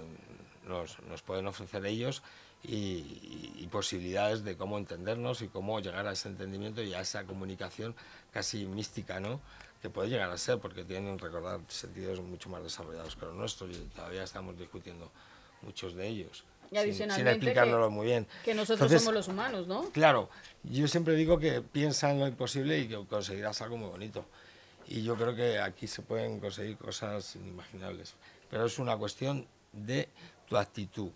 nos, 0.68 1.00
nos 1.04 1.22
pueden 1.24 1.48
ofrecer 1.48 1.86
ellos 1.86 2.22
y, 2.64 2.76
y- 2.76 3.54
y 3.58 3.68
posibilidades 3.68 4.44
de 4.44 4.56
cómo 4.56 4.78
entendernos 4.78 5.42
y 5.42 5.48
cómo 5.48 5.80
llegar 5.80 6.06
a 6.08 6.12
ese 6.14 6.30
entendimiento 6.30 6.82
y 6.84 6.94
a 6.94 7.02
esa 7.02 7.24
comunicación 7.24 7.96
casi 8.32 8.66
mística, 8.66 9.20
¿no? 9.20 9.40
Que 9.84 9.90
puede 9.90 10.08
llegar 10.08 10.32
a 10.32 10.38
ser, 10.38 10.60
porque 10.60 10.86
tienen, 10.86 11.20
recordar, 11.20 11.60
sentidos 11.68 12.22
mucho 12.22 12.48
más 12.48 12.64
desarrollados 12.64 13.18
que 13.18 13.26
los 13.26 13.36
nuestros 13.36 13.70
y 13.76 13.80
todavía 13.94 14.24
estamos 14.24 14.58
discutiendo 14.58 15.12
muchos 15.62 15.94
de 15.94 16.08
ellos. 16.08 16.30
Y 16.38 16.38
sin- 16.38 16.72
sin, 16.72 16.80
adicionalmente 16.80 17.32
explicárnoslo 17.32 17.88
que- 17.90 17.94
muy 17.94 18.06
bien. 18.06 18.26
Que 18.46 18.54
nosotros 18.54 18.78
Entonces, 18.80 19.02
somos 19.02 19.14
los 19.14 19.28
humanos, 19.28 19.68
¿no? 19.68 19.90
Claro, 19.90 20.30
yo 20.64 20.88
siempre 20.88 21.16
digo 21.16 21.38
que 21.38 21.62
piensa 21.62 22.10
en 22.12 22.22
lo 22.22 22.28
imposible 22.30 22.80
y 22.80 22.88
que 22.88 23.06
conseguirás 23.06 23.62
algo 23.62 23.76
muy 23.76 23.90
bonito. 23.90 24.24
Y 24.88 25.04
yo 25.04 25.18
creo 25.18 25.36
que 25.36 25.60
aquí 25.60 25.86
se 25.86 26.02
pueden 26.02 26.40
conseguir 26.40 26.78
cosas 26.78 27.36
inimaginables. 27.36 28.14
Pero 28.50 28.66
es 28.68 28.80
una 28.80 28.96
cuestión 28.96 29.46
de 29.74 30.08
tu 30.48 30.56
actitud. 30.56 31.10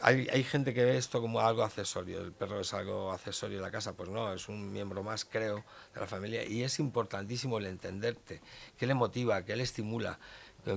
Hay, 0.00 0.26
hay 0.32 0.42
gente 0.42 0.72
que 0.72 0.84
ve 0.84 0.96
esto 0.96 1.20
como 1.20 1.40
algo 1.40 1.62
accesorio. 1.62 2.20
El 2.22 2.32
perro 2.32 2.60
es 2.60 2.72
algo 2.72 3.12
accesorio 3.12 3.58
de 3.58 3.62
la 3.62 3.70
casa. 3.70 3.92
Pues 3.92 4.08
no, 4.08 4.32
es 4.32 4.48
un 4.48 4.72
miembro 4.72 5.02
más, 5.02 5.24
creo, 5.24 5.64
de 5.94 6.00
la 6.00 6.06
familia. 6.06 6.44
Y 6.44 6.62
es 6.62 6.78
importantísimo 6.78 7.58
el 7.58 7.66
entenderte. 7.66 8.40
¿Qué 8.78 8.86
le 8.86 8.94
motiva? 8.94 9.44
¿Qué 9.44 9.54
le 9.54 9.62
estimula? 9.62 10.18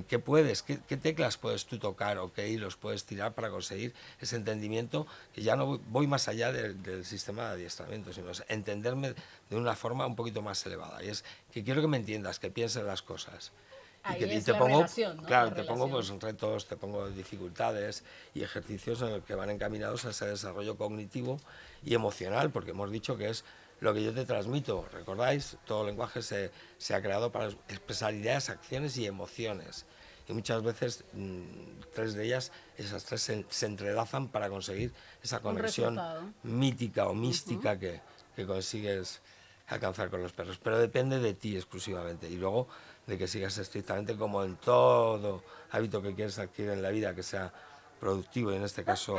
¿Qué 0.07 0.17
puedes? 0.17 0.63
¿Qué, 0.63 0.79
qué 0.88 0.98
teclas 0.98 1.38
puedes 1.38 1.67
tú 1.67 1.77
tocar 1.77 2.17
o 2.17 2.34
qué 2.34 2.50
hilos 2.50 2.75
puedes 2.75 3.05
tirar 3.05 3.36
para 3.36 3.51
conseguir 3.51 3.93
ese 4.19 4.36
entendimiento? 4.36 5.05
Que 5.34 5.43
ya 5.43 5.55
no 5.55 5.67
voy, 5.67 5.81
voy 5.88 6.07
más 6.07 6.27
allá 6.27 6.51
del, 6.51 6.81
del 6.81 7.05
sistema 7.05 7.43
de 7.43 7.50
adiestramiento, 7.50 8.12
sino 8.12 8.31
es 8.31 8.43
entenderme 8.48 9.13
de 9.50 9.55
una 9.55 9.75
forma 9.75 10.07
un 10.07 10.15
poquito 10.15 10.41
más 10.41 10.65
elevada. 10.65 11.03
Y 11.03 11.10
es 11.10 11.24
que 11.51 11.63
quiero 11.63 11.81
que 11.81 11.88
me 11.88 11.98
entiendas, 11.98 12.39
que 12.39 12.50
pienses 12.50 12.84
las 12.84 13.03
cosas. 13.03 13.51
Ahí 14.05 14.17
y 14.17 14.19
que 14.27 14.33
y 14.35 14.38
es 14.38 14.45
te 14.45 14.51
la 14.53 14.59
pongo, 14.59 14.75
relación, 14.77 15.17
¿no? 15.17 15.24
claro, 15.24 15.50
La 15.50 15.55
te 15.55 15.63
pongo 15.63 15.89
pues 15.89 16.07
relación. 16.07 16.21
retos, 16.21 16.67
te 16.67 16.77
pongo 16.77 17.09
dificultades 17.09 18.03
y 18.33 18.43
ejercicios 18.43 19.01
en 19.01 19.12
los 19.12 19.24
que 19.24 19.35
van 19.35 19.50
encaminados 19.50 20.05
a 20.05 20.12
ese 20.12 20.27
desarrollo 20.27 20.77
cognitivo 20.77 21.39
y 21.83 21.93
emocional, 21.95 22.51
porque 22.51 22.71
hemos 22.71 22.91
dicho 22.91 23.17
que 23.17 23.29
es 23.29 23.43
lo 23.79 23.93
que 23.93 24.03
yo 24.03 24.13
te 24.13 24.25
transmito. 24.25 24.88
¿Recordáis? 24.93 25.57
Todo 25.65 25.85
lenguaje 25.85 26.21
se, 26.21 26.51
se 26.77 26.93
ha 26.95 27.01
creado 27.01 27.31
para 27.31 27.47
expresar 27.67 28.13
ideas, 28.13 28.50
acciones 28.50 28.95
y 28.97 29.05
emociones. 29.07 29.85
y 30.27 30.33
muchas 30.33 30.63
veces 30.63 31.03
mm, 31.13 31.41
tres 31.93 32.13
de 32.13 32.25
ellas, 32.25 32.51
esas 32.77 33.03
tres 33.05 33.21
se, 33.21 33.45
se 33.50 33.65
entrelazan 33.65 34.27
para 34.29 34.50
conseguir 34.50 34.93
esa 35.24 35.39
conexión 35.41 36.00
mítica 36.43 37.07
o 37.07 37.13
mística 37.13 37.77
que, 37.79 38.01
que 38.35 38.45
consigues 38.45 39.21
alcanzar 39.67 40.09
con 40.09 40.21
los 40.21 40.31
perros. 40.31 40.59
Pero 40.63 40.77
depende 40.79 41.19
de 41.19 41.33
ti 41.33 41.55
exclusivamente 41.55 42.29
y 42.29 42.38
luego 42.38 42.67
de 43.07 43.17
que 43.17 43.27
sigas 43.27 43.57
estrictamente 43.57 44.15
como 44.15 44.43
en 44.43 44.55
todo 44.55 45.43
hábito 45.71 46.01
que 46.01 46.13
quieres 46.15 46.39
adquirir 46.39 46.71
en 46.71 46.81
la 46.81 46.89
vida, 46.89 47.13
que 47.13 47.24
sea 47.24 47.51
productivo 48.00 48.51
y 48.51 48.55
en 48.55 48.63
este 48.63 48.83
caso 48.83 49.17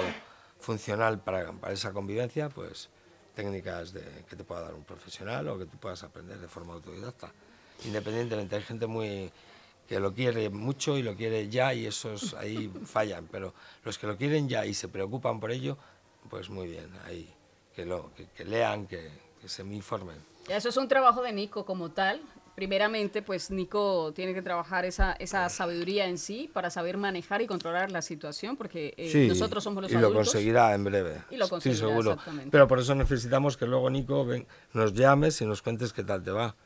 funcional 0.59 1.21
para, 1.21 1.53
para 1.53 1.73
esa 1.73 1.93
convivencia, 1.93 2.49
pues 2.49 2.89
técnicas 3.35 3.93
de, 3.93 4.03
que 4.29 4.35
te 4.35 4.45
pueda 4.45 4.63
dar 4.63 4.75
un 4.75 4.85
profesional 4.85 5.47
o 5.49 5.59
que 5.59 5.67
tú 5.67 5.77
puedas 5.77 6.03
aprender 6.03 6.39
de 6.39 6.49
forma 6.49 6.73
autodidacta. 6.73 7.31
Independientemente, 7.85 8.57
hay 8.57 8.63
gente 8.63 8.87
muy 8.87 9.31
que 9.87 10.01
lo 10.01 10.13
quiere 10.15 10.51
mucho 10.51 10.97
y 10.97 11.03
lo 11.03 11.15
quiere 11.15 11.49
ya 11.49 11.73
y 11.73 11.87
esos 11.87 12.35
ahí 12.35 12.73
fallan, 12.85 13.29
pero 13.31 13.55
los 13.85 13.99
que 13.99 14.07
lo 14.07 14.17
quieren 14.17 14.49
ya 14.49 14.67
y 14.67 14.75
se 14.75 14.89
preocupan 14.89 15.39
por 15.39 15.53
ello, 15.53 15.77
pues 16.29 16.51
muy 16.51 16.67
bien, 16.67 16.91
ahí 17.05 17.33
que, 17.75 17.85
lo, 17.85 18.13
que, 18.15 18.27
que 18.31 18.45
lean, 18.45 18.87
que, 18.87 19.11
que 19.41 19.49
se 19.49 19.63
me 19.63 19.77
informen. 19.77 20.17
Eso 20.49 20.71
es 20.71 20.77
un 20.77 20.89
trabajo 20.89 21.23
de 21.23 21.33
Nico 21.33 21.65
como 21.65 21.91
tal. 21.91 22.23
Primeramente, 22.57 23.21
pues 23.21 23.51
Nico 23.51 24.13
tiene 24.15 24.33
que 24.33 24.41
trabajar 24.41 24.87
esa, 24.87 25.13
esa 25.13 25.47
sabiduría 25.51 26.07
en 26.07 26.17
sí 26.17 26.51
para 26.53 26.71
saber 26.71 26.97
manejar 26.97 27.43
y 27.43 27.47
controlar 27.47 27.93
la 27.93 28.01
situación, 28.01 28.57
porque 28.57 28.95
eh, 28.97 29.11
Sí, 29.13 29.29
nosotros 29.29 29.63
somos 29.63 29.83
los 29.83 29.93
y 29.93 29.95
adultos. 29.95 30.13
lo 30.13 30.19
conseguirá 30.33 30.75
en 30.75 30.83
breve. 30.83 31.23
Y 31.31 31.37
lo 31.37 31.45
estoy 31.45 31.51
conseguirá, 31.51 31.87
seguro. 31.89 32.11
exactamente. 32.13 32.51
Pero 32.51 32.67
por 32.67 32.79
eso 32.79 32.95
necesitamos 32.95 33.59
que 33.59 33.67
luego 33.67 33.91
Nico 33.91 34.25
ven- 34.25 34.47
nos 34.73 34.95
llames 34.95 35.39
y 35.43 35.45
nos 35.45 35.61
cuentes 35.61 35.93
qué 35.93 36.03
tal 36.03 36.23
te 36.25 36.31
va 36.31 36.57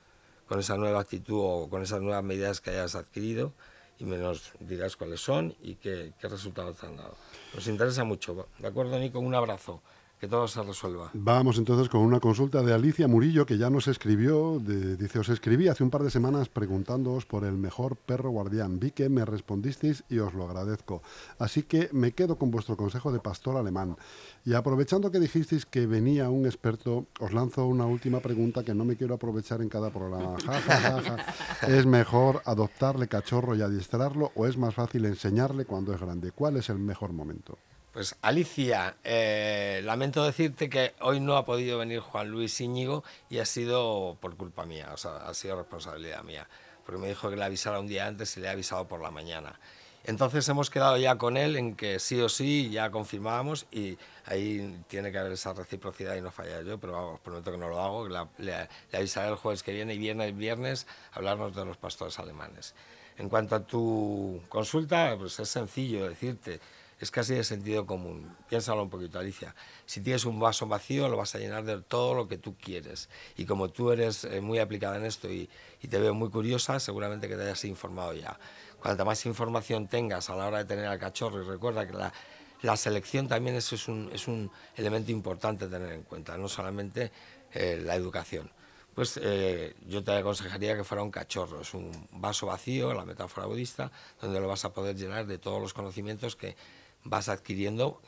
con 0.47 0.61
esa 0.61 0.76
nueva 0.76 1.00
actitud 1.00 1.40
o 1.42 1.68
con 1.68 1.82
esas 1.82 2.00
nuevas 2.00 2.23
medidas 2.23 2.61
que 2.61 2.70
hayas 2.70 2.94
adquirido 2.94 3.52
y 3.99 4.04
me 4.04 4.16
nos 4.16 4.52
dirás 4.61 4.97
cuáles 4.97 5.20
son 5.20 5.56
y 5.61 5.75
qué, 5.75 6.12
qué 6.20 6.28
resultados 6.28 6.76
te 6.76 6.87
han 6.87 6.97
dado. 6.97 7.16
Nos 7.52 7.66
interesa 7.66 8.04
mucho. 8.04 8.47
¿De 8.59 8.68
acuerdo, 8.68 8.97
Nico? 8.97 9.18
Un 9.18 9.35
abrazo. 9.35 9.82
Que 10.20 10.28
todo 10.28 10.46
se 10.46 10.62
resuelva. 10.62 11.08
Vamos 11.14 11.56
entonces 11.56 11.88
con 11.88 12.02
una 12.02 12.20
consulta 12.20 12.60
de 12.62 12.74
Alicia 12.74 13.08
Murillo, 13.08 13.46
que 13.46 13.56
ya 13.56 13.70
nos 13.70 13.88
escribió, 13.88 14.58
de- 14.60 14.98
dice, 14.98 15.18
os 15.18 15.30
escribí 15.30 15.66
hace 15.68 15.82
un 15.82 15.88
par 15.88 16.02
de 16.02 16.10
semanas 16.10 16.50
preguntándoos 16.50 17.24
por 17.24 17.42
el 17.44 17.54
mejor 17.54 17.96
perro 17.96 18.28
guardián. 18.28 18.78
Vi 18.78 18.90
que 18.90 19.08
me 19.08 19.24
respondisteis 19.24 20.04
y 20.10 20.18
os 20.18 20.34
lo 20.34 20.44
agradezco. 20.46 21.02
Así 21.38 21.62
que 21.62 21.88
me 21.92 22.12
quedo 22.12 22.36
con 22.36 22.50
vuestro 22.50 22.76
consejo 22.76 23.12
de 23.12 23.18
pastor 23.20 23.56
alemán. 23.56 23.96
Y 24.44 24.52
aprovechando 24.52 25.10
que 25.10 25.20
dijisteis 25.20 25.64
que 25.64 25.86
venía 25.86 26.28
un 26.28 26.44
experto, 26.44 27.06
os 27.18 27.32
lanzo 27.32 27.64
una 27.66 27.86
última 27.86 28.20
pregunta 28.20 28.62
que 28.62 28.74
no 28.74 28.84
me 28.84 28.96
quiero 28.96 29.14
aprovechar 29.14 29.62
en 29.62 29.70
cada 29.70 29.88
programa. 29.88 30.36
Ja, 30.44 30.60
ja, 30.60 30.76
ja, 30.80 31.00
ja. 31.02 31.66
¿Es 31.66 31.86
mejor 31.86 32.42
adoptarle 32.44 33.08
cachorro 33.08 33.54
y 33.56 33.62
adiestrarlo 33.62 34.32
o 34.34 34.46
es 34.46 34.58
más 34.58 34.74
fácil 34.74 35.06
enseñarle 35.06 35.64
cuando 35.64 35.94
es 35.94 36.00
grande? 36.00 36.30
¿Cuál 36.32 36.58
es 36.58 36.68
el 36.68 36.78
mejor 36.78 37.14
momento? 37.14 37.56
Pues 37.92 38.14
Alicia, 38.23 38.97
eh, 39.02 39.80
lamento 39.85 40.25
decirte 40.25 40.70
que 40.70 40.94
hoy 41.00 41.18
no 41.18 41.37
ha 41.37 41.44
podido 41.44 41.78
venir 41.78 41.99
Juan 42.00 42.28
Luis 42.30 42.61
Íñigo 42.61 43.02
y 43.28 43.38
ha 43.38 43.44
sido 43.44 44.16
por 44.20 44.37
culpa 44.37 44.64
mía, 44.64 44.90
o 44.92 44.97
sea, 44.97 45.16
ha 45.26 45.35
sido 45.35 45.56
responsabilidad 45.56 46.23
mía, 46.23 46.47
porque 46.87 47.00
me 47.00 47.09
dijo 47.09 47.28
que 47.30 47.37
le 47.37 47.44
avisara 47.44 47.80
un 47.80 47.88
día 47.88 48.06
antes 48.06 48.37
y 48.37 48.40
le 48.40 48.47
he 48.47 48.50
avisado 48.50 48.87
por 48.87 49.00
la 49.00 49.11
mañana. 49.11 49.59
Entonces 50.04 50.49
hemos 50.49 50.70
quedado 50.70 50.97
ya 50.99 51.18
con 51.18 51.37
él 51.37 51.56
en 51.56 51.75
que 51.75 51.99
sí 51.99 52.18
o 52.20 52.28
sí 52.28 52.70
ya 52.70 52.90
confirmábamos 52.90 53.66
y 53.73 53.99
ahí 54.25 54.80
tiene 54.87 55.11
que 55.11 55.18
haber 55.18 55.32
esa 55.32 55.52
reciprocidad 55.52 56.14
y 56.14 56.20
no 56.23 56.30
fallar 56.30 56.64
yo, 56.64 56.78
pero 56.78 56.92
vamos, 56.92 57.20
prometo 57.20 57.50
que 57.50 57.59
no 57.59 57.68
lo 57.68 57.80
hago, 57.80 58.04
que 58.04 58.11
la- 58.12 58.28
le, 58.38 58.68
le 58.92 58.99
avisaré 58.99 59.28
el 59.30 59.35
jueves 59.35 59.64
que 59.64 59.73
viene 59.73 59.94
y 59.94 59.99
viernes, 59.99 60.35
viernes 60.37 60.87
hablarnos 61.12 61.54
de 61.56 61.64
los 61.64 61.76
pastores 61.76 62.18
alemanes. 62.20 62.73
En 63.18 63.28
cuanto 63.28 63.56
a 63.56 63.61
tu 63.66 64.40
consulta, 64.49 65.16
pues 65.18 65.38
es 65.40 65.49
sencillo 65.50 66.09
decirte, 66.09 66.61
es 67.00 67.11
casi 67.11 67.35
de 67.35 67.45
sentido 67.45 67.87
común. 67.87 68.37
Piénsalo 68.49 68.83
un 68.83 68.90
poquito, 68.90 69.19
Alicia. 69.19 69.54
Si 69.87 70.02
tienes 70.02 70.26
un 70.26 70.38
vaso 70.38 70.66
vacío, 70.66 71.09
lo 71.09 71.16
vas 71.16 71.35
a 71.35 71.38
llenar 71.38 71.64
de 71.64 71.80
todo 71.80 72.14
lo 72.14 72.28
que 72.28 72.37
tú 72.37 72.57
quieres. 72.57 73.09
Y 73.37 73.47
como 73.47 73.71
tú 73.71 73.90
eres 73.90 74.25
eh, 74.25 74.42
muy 74.42 74.59
aplicada 74.59 74.99
en 74.99 75.07
esto 75.07 75.30
y, 75.30 75.49
te 75.88 75.99
veo 75.99 76.12
muy 76.12 76.28
curiosa, 76.28 76.78
seguramente 76.78 77.26
que 77.26 77.37
te 77.37 77.42
hayas 77.42 77.64
informado 77.64 78.12
ya. 78.12 78.38
Cuanta 78.80 79.04
más 79.04 79.25
información 79.25 79.88
tengas 79.88 80.28
a 80.28 80.37
la 80.37 80.47
hora 80.47 80.59
de 80.59 80.66
tener 80.66 80.87
al 80.87 80.99
cachorro, 80.99 81.42
y 81.42 81.47
recuerda 81.47 81.87
que 81.87 81.95
la, 81.95 82.76
selección 82.76 83.28
también 83.28 83.57
eso 83.57 83.75
es 83.75 83.88
un, 83.88 84.11
es 84.12 84.28
un 84.28 84.50
elemento 84.76 85.11
importante 85.11 85.64
a 85.64 85.71
tener 85.71 85.92
en 85.92 86.02
cuenta, 86.02 86.37
no 86.37 86.49
solamente 86.49 87.11
eh, 87.54 87.80
la 87.83 87.95
educación. 87.95 88.50
Pues 88.95 89.19
eh, 89.23 89.75
yo 89.87 90.04
te 90.04 90.12
aconsejaría 90.12 90.76
que 90.76 90.85
fuera 90.85 91.02
un 91.02 91.11
cachorro, 91.11 91.62
es 91.62 91.73
un 91.73 91.90
vaso 92.12 92.47
vacío, 92.47 92.92
la 92.92 93.07
metáfora 93.07 93.47
budista, 93.47 93.90
donde 94.21 94.40
lo 94.40 94.49
vas 94.49 94.66
a 94.66 94.75
poder 94.75 94.97
llenar 94.97 95.26
de 95.26 95.38
todos 95.38 95.62
los 95.62 95.73
conocimientos 95.73 96.37
que 96.37 96.57
vas 97.04 97.28
adquiriendo 97.28 98.00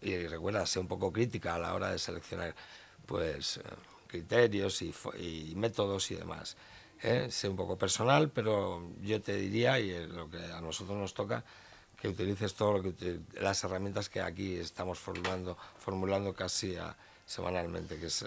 y 0.00 0.26
recuerda, 0.26 0.66
sé 0.66 0.78
un 0.80 0.88
poco 0.88 1.12
crítica 1.12 1.54
a 1.54 1.58
la 1.58 1.74
hora 1.74 1.90
de 1.90 1.98
seleccionar 1.98 2.54
pues 3.06 3.58
eh, 3.58 3.62
criterios 4.08 4.82
y, 4.82 4.92
y 5.18 5.54
métodos 5.56 6.10
y 6.10 6.16
demás. 6.16 6.56
¿eh? 7.02 7.28
Sé 7.30 7.48
un 7.48 7.56
poco 7.56 7.76
personal, 7.78 8.30
pero 8.30 8.90
yo 9.02 9.20
te 9.20 9.36
diría, 9.36 9.78
y 9.78 9.90
es 9.90 10.08
lo 10.08 10.28
que 10.30 10.38
a 10.38 10.60
nosotros 10.60 10.96
nos 10.96 11.14
toca, 11.14 11.44
que 12.00 12.08
utilices 12.08 12.54
todo 12.54 12.78
lo 12.78 12.82
que 12.82 13.20
las 13.40 13.62
herramientas 13.62 14.08
que 14.08 14.20
aquí 14.20 14.56
estamos 14.56 14.98
formulando, 14.98 15.56
formulando 15.78 16.34
casi 16.34 16.76
a- 16.76 16.96
semanalmente, 17.26 17.98
que 17.98 18.06
es 18.06 18.22
eh, 18.22 18.26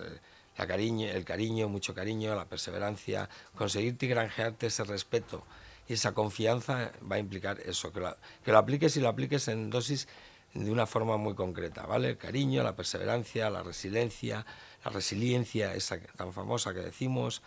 la 0.57 0.65
cariño, 0.65 1.10
el 1.10 1.25
cariño, 1.25 1.67
mucho 1.67 1.93
cariño, 1.93 2.34
la 2.36 2.45
perseverancia, 2.45 3.29
conseguirte 3.55 4.05
y 4.05 4.10
granjearte 4.10 4.67
ese 4.67 4.86
respeto 4.86 5.43
y 5.87 5.93
esa 5.93 6.13
confianza 6.13 6.91
va 7.09 7.17
a 7.17 7.19
implicar 7.19 7.59
eso, 7.61 7.91
que 7.91 7.99
lo, 7.99 8.15
que 8.43 8.51
lo 8.51 8.57
apliques 8.57 8.97
y 8.97 9.01
lo 9.01 9.09
apliques 9.09 9.47
en 9.47 9.69
dosis 9.69 10.07
de 10.53 10.71
una 10.71 10.85
forma 10.85 11.17
muy 11.17 11.35
concreta, 11.35 11.85
¿vale? 11.85 12.09
El 12.09 12.17
cariño, 12.17 12.63
la 12.63 12.75
perseverancia, 12.75 13.49
la 13.49 13.61
resiliencia, 13.61 14.45
la 14.83 14.91
resiliencia, 14.91 15.73
esa 15.75 15.99
tan 15.99 16.31
famosa 16.33 16.73
que 16.73 16.79
decimos, 16.79 17.41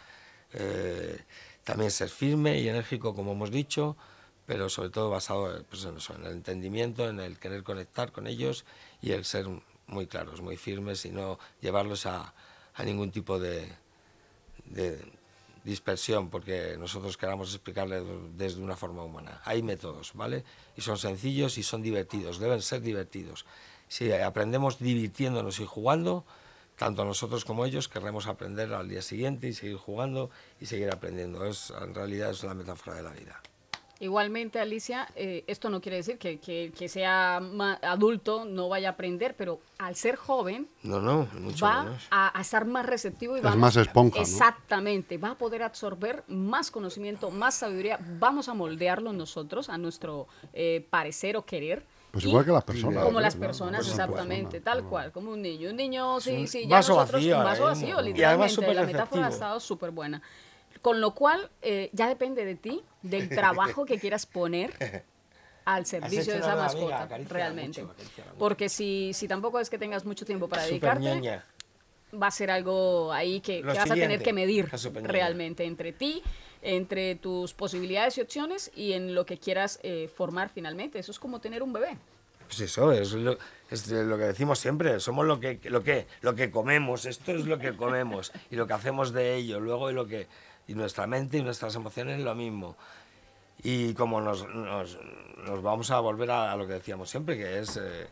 eh, 0.52 1.18
también 1.64 1.90
ser 1.90 2.10
firme 2.10 2.58
y 2.58 2.68
enérgico, 2.68 3.14
como 3.14 3.32
hemos 3.32 3.50
dicho, 3.50 3.96
pero 4.46 4.68
sobre 4.68 4.90
todo 4.90 5.10
basado 5.10 5.64
pues, 5.64 5.84
en, 5.84 5.96
el 6.24 6.32
entendimiento, 6.32 7.08
en 7.08 7.18
el 7.20 7.38
querer 7.38 7.62
conectar 7.62 8.12
con 8.12 8.26
ellos 8.26 8.64
y 9.00 9.12
el 9.12 9.24
ser 9.24 9.46
muy 9.86 10.06
claros, 10.06 10.42
muy 10.42 10.56
firmes 10.56 11.04
y 11.06 11.10
no 11.10 11.38
llevarlos 11.60 12.06
a, 12.06 12.34
ningún 12.84 13.10
tipo 13.10 13.40
de 13.40 13.68
dispersión, 15.68 16.30
porque 16.30 16.76
nosotros 16.78 17.16
queramos 17.16 17.52
explicarles 17.54 18.02
desde 18.36 18.62
una 18.62 18.76
forma 18.76 19.04
humana. 19.04 19.40
Hay 19.44 19.62
métodos, 19.62 20.12
¿vale? 20.14 20.44
Y 20.76 20.80
son 20.80 20.98
sencillos 20.98 21.58
y 21.58 21.62
son 21.62 21.82
divertidos, 21.82 22.38
deben 22.38 22.62
ser 22.62 22.80
divertidos. 22.80 23.44
Si 23.88 24.10
aprendemos 24.12 24.78
divirtiéndonos 24.78 25.60
y 25.60 25.66
jugando, 25.66 26.24
tanto 26.76 27.04
nosotros 27.04 27.44
como 27.44 27.64
ellos 27.64 27.88
querremos 27.88 28.26
aprender 28.26 28.72
al 28.72 28.88
día 28.88 29.02
siguiente 29.02 29.48
y 29.48 29.52
seguir 29.52 29.76
jugando 29.76 30.30
y 30.60 30.66
seguir 30.66 30.90
aprendiendo. 30.90 31.44
Es, 31.44 31.70
en 31.70 31.94
realidad 31.94 32.30
es 32.30 32.44
la 32.44 32.54
metáfora 32.54 32.96
de 32.96 33.02
la 33.02 33.10
vida. 33.10 33.42
Igualmente, 34.00 34.60
Alicia, 34.60 35.08
eh, 35.16 35.42
esto 35.48 35.70
no 35.70 35.80
quiere 35.80 35.96
decir 35.96 36.18
que, 36.18 36.38
que, 36.38 36.72
que 36.76 36.88
sea 36.88 37.40
ma- 37.40 37.80
adulto 37.82 38.44
no 38.44 38.68
vaya 38.68 38.90
a 38.90 38.92
aprender, 38.92 39.34
pero 39.36 39.60
al 39.78 39.96
ser 39.96 40.14
joven 40.14 40.68
No, 40.84 41.00
no, 41.00 41.26
mucho 41.40 41.64
va 41.66 41.98
a, 42.10 42.38
a 42.38 42.40
estar 42.40 42.64
más 42.64 42.86
receptivo 42.86 43.34
y 43.36 43.40
Es 43.40 43.44
va 43.46 43.56
más 43.56 43.76
esponja, 43.76 44.18
¿no? 44.18 44.22
Exactamente, 44.22 45.18
va 45.18 45.30
a 45.30 45.34
poder 45.34 45.64
absorber 45.64 46.22
más 46.28 46.70
conocimiento, 46.70 47.30
más 47.30 47.56
sabiduría. 47.56 47.98
Vamos 48.20 48.48
a 48.48 48.54
moldearlo 48.54 49.12
nosotros 49.12 49.68
a 49.68 49.78
nuestro 49.78 50.28
eh, 50.52 50.86
parecer 50.90 51.36
o 51.36 51.44
querer. 51.44 51.84
Pues 52.12 52.24
igual 52.24 52.44
que 52.44 52.52
las 52.52 52.64
personas. 52.64 53.04
Como 53.04 53.20
las 53.20 53.36
personas, 53.36 53.86
exactamente, 53.86 54.60
tal 54.60 54.84
cual, 54.84 55.12
como 55.12 55.32
un 55.32 55.42
niño. 55.42 55.70
Un 55.70 55.76
niño, 55.76 56.20
sí, 56.20 56.46
sí, 56.46 56.66
ya 56.66 56.76
vaso 56.76 56.94
nosotros, 56.94 57.20
vacío 57.20 57.36
un 57.38 57.44
vaso 57.44 57.64
vacío, 57.64 57.88
Y 57.88 58.22
además 58.22 58.50
literalmente. 58.52 58.74
La 58.74 58.86
metáfora 58.86 59.26
ha 59.26 59.30
estado 59.30 59.60
súper 59.60 59.90
buena. 59.90 60.22
Con 60.82 61.00
lo 61.00 61.14
cual, 61.14 61.50
eh, 61.62 61.90
ya 61.92 62.08
depende 62.08 62.44
de 62.44 62.54
ti, 62.54 62.82
del 63.02 63.28
trabajo 63.28 63.84
que 63.84 63.98
quieras 63.98 64.26
poner 64.26 64.72
al 65.64 65.86
servicio 65.86 66.32
de 66.32 66.38
esa 66.38 66.52
amiga, 66.52 66.64
mascota, 66.64 67.18
realmente. 67.28 67.82
mucho. 67.82 67.94
Porque 68.38 68.68
si, 68.68 69.12
si 69.12 69.28
tampoco 69.28 69.60
es 69.60 69.68
que 69.68 69.78
tengas 69.78 70.04
mucho 70.04 70.24
tiempo 70.24 70.48
para 70.48 70.64
dedicarte, 70.64 71.42
va 72.14 72.28
a 72.28 72.30
ser 72.30 72.50
algo 72.50 73.12
ahí 73.12 73.40
que, 73.40 73.62
vas 73.62 73.90
a 73.90 73.94
tener 73.94 74.22
que 74.22 74.32
medir 74.32 74.68
realmente 75.02 75.64
entre 75.64 75.92
ti, 75.92 76.22
entre 76.62 77.14
tus 77.16 77.52
posibilidades 77.52 78.18
y 78.18 78.22
opciones 78.22 78.70
y 78.74 78.92
en 78.92 79.14
lo 79.14 79.26
que 79.26 79.38
quieras 79.38 79.78
eh, 79.82 80.10
formar 80.14 80.48
finalmente. 80.48 80.98
Eso 80.98 81.12
es 81.12 81.18
como 81.18 81.40
tener 81.40 81.62
un 81.62 81.72
bebé. 81.72 81.98
Pues 82.46 82.60
eso, 82.60 82.92
es 82.92 83.12
lo, 83.12 83.36
es 83.70 83.88
lo 83.88 84.16
que 84.16 84.24
decimos 84.24 84.58
siempre, 84.58 85.00
somos 85.00 85.26
lo 85.26 85.38
que, 85.38 85.60
lo, 85.64 85.82
que, 85.82 86.06
lo 86.22 86.34
que 86.34 86.50
comemos, 86.50 87.04
esto 87.04 87.32
es 87.32 87.44
lo 87.44 87.58
que 87.58 87.76
comemos 87.76 88.32
y 88.50 88.56
lo 88.56 88.66
que 88.66 88.72
hacemos 88.72 89.12
de 89.12 89.36
ello, 89.36 89.60
luego 89.60 89.90
y 89.90 89.92
lo 89.92 90.06
que 90.06 90.28
y 90.68 90.74
nuestra 90.74 91.06
mente 91.06 91.38
y 91.38 91.42
nuestras 91.42 91.74
emociones 91.74 92.20
lo 92.20 92.34
mismo. 92.34 92.76
Y 93.62 93.94
como 93.94 94.20
nos, 94.20 94.48
nos, 94.48 94.98
nos 95.44 95.62
vamos 95.62 95.90
a 95.90 95.98
volver 95.98 96.30
a, 96.30 96.52
a 96.52 96.56
lo 96.56 96.66
que 96.66 96.74
decíamos 96.74 97.10
siempre, 97.10 97.36
que 97.36 97.58
es, 97.58 97.76
eh, 97.76 98.06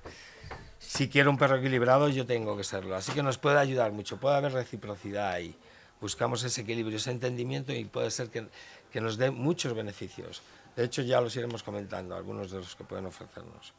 si 0.79 1.09
quiero 1.09 1.31
un 1.31 1.39
perro 1.39 1.57
equilibrado, 1.57 2.09
yo 2.09 2.27
tengo 2.27 2.57
que 2.57 2.65
serlo. 2.65 2.97
Así 2.97 3.13
que 3.13 3.23
nos 3.23 3.39
puede 3.39 3.59
ayudar 3.59 3.93
mucho, 3.93 4.19
puede 4.19 4.37
haber 4.37 4.53
reciprocidad 4.53 5.31
ahí. 5.31 5.57
Buscamos 6.01 6.43
ese 6.43 6.63
equilibrio, 6.63 6.97
ese 6.97 7.11
entendimiento 7.11 7.73
y 7.73 7.85
puede 7.85 8.11
ser 8.11 8.29
que, 8.29 8.49
que 8.91 9.01
nos 9.01 9.17
dé 9.17 9.31
muchos 9.31 9.75
beneficios. 9.75 10.43
De 10.75 10.85
hecho, 10.85 11.03
ya 11.03 11.21
los 11.21 11.35
iremos 11.37 11.63
comentando, 11.63 12.17
algunos 12.17 12.51
de 12.51 12.59
los 12.59 12.75
que 12.75 12.85
pueden 12.85 13.07
ofrecernos. 13.07 13.73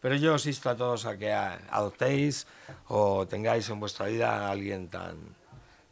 Pero 0.00 0.16
yo 0.16 0.34
os 0.34 0.46
insto 0.46 0.70
a 0.70 0.76
todos 0.76 1.04
a 1.04 1.16
que 1.16 1.32
adoptéis 1.32 2.46
o 2.88 3.26
tengáis 3.28 3.68
en 3.68 3.78
vuestra 3.78 4.06
vida 4.06 4.46
a 4.46 4.50
alguien 4.50 4.88
tan, 4.88 5.16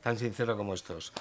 tan 0.03 0.19
sincero 0.19 0.57
como 0.57 0.75
estos. 0.75 1.13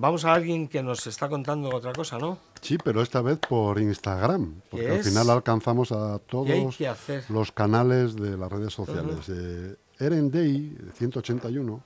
Vamos 0.00 0.24
a 0.24 0.32
alguien 0.32 0.68
que 0.68 0.80
nos 0.80 1.04
está 1.08 1.28
contando 1.28 1.74
otra 1.74 1.92
cosa, 1.92 2.18
¿no? 2.18 2.38
Sí, 2.60 2.78
pero 2.82 3.02
esta 3.02 3.20
vez 3.20 3.38
por 3.40 3.80
Instagram, 3.80 4.54
porque 4.70 4.86
¿Qué 4.86 4.92
al 4.92 5.02
final 5.02 5.28
alcanzamos 5.30 5.90
a 5.90 6.20
¿Qué 6.44 6.52
hay 6.52 6.60
todos 6.68 7.30
los 7.30 7.50
canales 7.50 8.14
de 8.14 8.36
las 8.36 8.50
redes 8.50 8.72
sociales. 8.72 9.28
Eh, 9.28 9.74
Eren 9.98 10.30
Day, 10.30 10.78
181, 10.94 11.80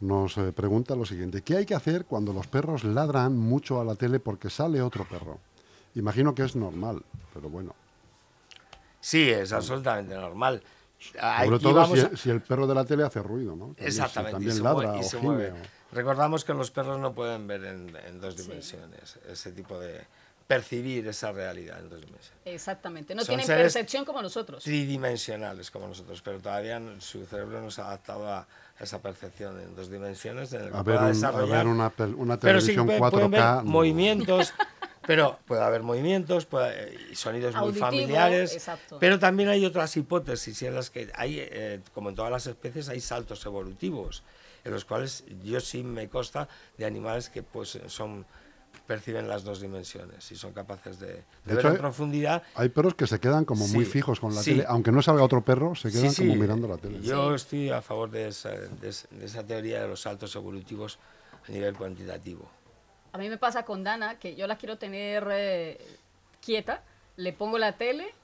nos 0.00 0.38
eh, 0.38 0.52
pregunta 0.52 0.96
lo 0.96 1.04
siguiente. 1.04 1.42
¿Qué 1.42 1.56
hay 1.58 1.66
que 1.66 1.74
hacer 1.74 2.06
cuando 2.06 2.32
los 2.32 2.46
perros 2.46 2.84
ladran 2.84 3.36
mucho 3.36 3.80
a 3.82 3.84
la 3.84 3.96
tele 3.96 4.18
porque 4.18 4.48
sale 4.48 4.80
otro 4.80 5.04
perro? 5.04 5.38
Imagino 5.94 6.34
que 6.34 6.44
es 6.44 6.56
normal, 6.56 7.02
pero 7.34 7.50
bueno. 7.50 7.74
Sí, 8.98 9.28
es 9.28 9.52
absolutamente 9.52 10.14
normal. 10.14 10.62
Aquí 11.20 11.44
Sobre 11.48 11.58
todo 11.58 11.86
si, 11.96 12.00
a- 12.00 12.16
si 12.16 12.30
el 12.30 12.40
perro 12.40 12.66
de 12.66 12.74
la 12.74 12.84
tele 12.86 13.02
hace 13.04 13.20
ruido, 13.22 13.54
¿no? 13.56 13.66
También, 13.74 13.92
si 13.92 13.98
Exactamente, 14.00 14.30
y 14.30 14.34
también 14.36 14.56
se 14.56 14.62
ladra 14.62 14.88
mueve- 14.92 14.96
y 14.96 15.00
o 15.00 15.02
se 15.02 15.18
gime. 15.20 15.32
mueve. 15.34 15.50
o- 15.52 15.81
Recordamos 15.92 16.44
que 16.44 16.54
los 16.54 16.70
perros 16.70 16.98
no 16.98 17.12
pueden 17.12 17.46
ver 17.46 17.64
en, 17.64 17.96
en 18.06 18.20
dos 18.20 18.36
dimensiones, 18.36 19.18
ese 19.30 19.52
tipo 19.52 19.78
de 19.78 20.00
percibir 20.46 21.06
esa 21.06 21.32
realidad 21.32 21.78
en 21.80 21.88
dos 21.88 22.00
dimensiones. 22.00 22.40
Exactamente. 22.44 23.14
No 23.14 23.22
Son 23.22 23.28
tienen 23.28 23.46
seres 23.46 23.72
percepción 23.72 24.04
como 24.04 24.20
nosotros. 24.20 24.62
Tridimensionales 24.64 25.70
como 25.70 25.88
nosotros, 25.88 26.20
pero 26.22 26.38
todavía 26.40 26.80
su 26.98 27.24
cerebro 27.26 27.60
no 27.62 27.70
se 27.70 27.80
ha 27.80 27.86
adaptado 27.86 28.28
a 28.28 28.46
esa 28.80 29.00
percepción 29.00 29.60
en 29.60 29.74
dos 29.76 29.90
dimensiones 29.90 30.52
en 30.52 30.62
el 30.62 30.70
que 30.72 30.76
A 30.76 30.82
ver, 30.82 30.96
un- 30.98 31.04
a 31.04 31.08
desarrollar. 31.08 31.58
ver 31.58 31.66
una, 31.66 31.90
pero 31.90 32.60
sí 32.60 32.74
televisión 32.74 32.86
pueden, 32.86 33.00
pueden 33.10 33.30
ver 33.30 33.40
4K. 33.40 33.62
no. 33.64 33.70
movimientos, 33.70 34.52
pero 35.06 35.38
puede 35.46 35.62
haber 35.62 35.82
movimientos, 35.82 36.46
puede, 36.46 36.98
y 37.10 37.14
sonidos 37.16 37.54
muy 37.54 37.72
familiares, 37.74 38.52
exacto. 38.54 38.98
pero 38.98 39.18
también 39.18 39.48
hay 39.48 39.64
otras 39.64 39.96
hipótesis 39.96 40.60
en 40.62 40.74
las 40.74 40.90
que 40.90 41.10
hay, 41.14 41.36
eh, 41.38 41.80
como 41.94 42.08
en 42.10 42.14
todas 42.14 42.30
las 42.32 42.46
especies, 42.46 42.88
hay 42.88 43.00
saltos 43.00 43.44
evolutivos, 43.46 44.22
en 44.64 44.72
los 44.72 44.84
cuales 44.84 45.24
yo 45.44 45.60
sí 45.60 45.82
me 45.82 46.08
consta 46.08 46.48
de 46.78 46.84
animales 46.84 47.28
que 47.28 47.42
pues 47.42 47.78
son 47.88 48.24
perciben 48.86 49.28
las 49.28 49.44
dos 49.44 49.60
dimensiones 49.60 50.30
y 50.32 50.36
son 50.36 50.52
capaces 50.52 50.98
de, 50.98 51.06
de 51.08 51.22
De 51.44 51.54
ver 51.54 51.66
en 51.66 51.76
profundidad 51.76 52.42
Hay 52.54 52.70
perros 52.70 52.94
que 52.94 53.06
se 53.06 53.20
quedan 53.20 53.44
como 53.44 53.68
muy 53.68 53.84
Sí, 53.84 53.90
fijos 53.90 54.18
con 54.18 54.34
la 54.34 54.42
sí. 54.42 54.52
tele, 54.52 54.64
aunque 54.66 54.90
no 54.90 55.02
salga 55.02 55.22
otro 55.22 55.42
perro, 55.44 55.74
se 55.74 55.90
quedan 55.92 56.10
Sí, 56.10 56.26
como 56.28 56.40
mirando 56.40 56.66
la 56.66 56.78
tele. 56.78 57.00
Yo 57.02 57.34
estoy 57.34 57.70
a 57.70 57.82
favor 57.82 58.10
de 58.10 58.28
esa, 58.28 58.50
de 58.50 58.88
es- 58.88 59.06
de 59.10 59.26
esa 59.26 59.44
teoría 59.44 59.82
de 59.82 59.88
los 59.88 60.00
saltos 60.00 60.34
evolutivos 60.36 60.98
a 61.46 61.52
nivel 61.52 61.74
cuantitativo. 61.76 62.48
A 63.12 63.18
mí 63.18 63.28
me 63.28 63.36
pasa 63.36 63.64
con 63.64 63.84
Dana 63.84 64.18
que 64.18 64.34
yo 64.36 64.46
la 64.46 64.56
quiero 64.56 64.78
tener 64.78 65.26
eh, 65.30 65.78
quieta, 66.40 66.82
le 67.16 67.34
pongo 67.34 67.58
la 67.58 67.72
tele 67.76 68.14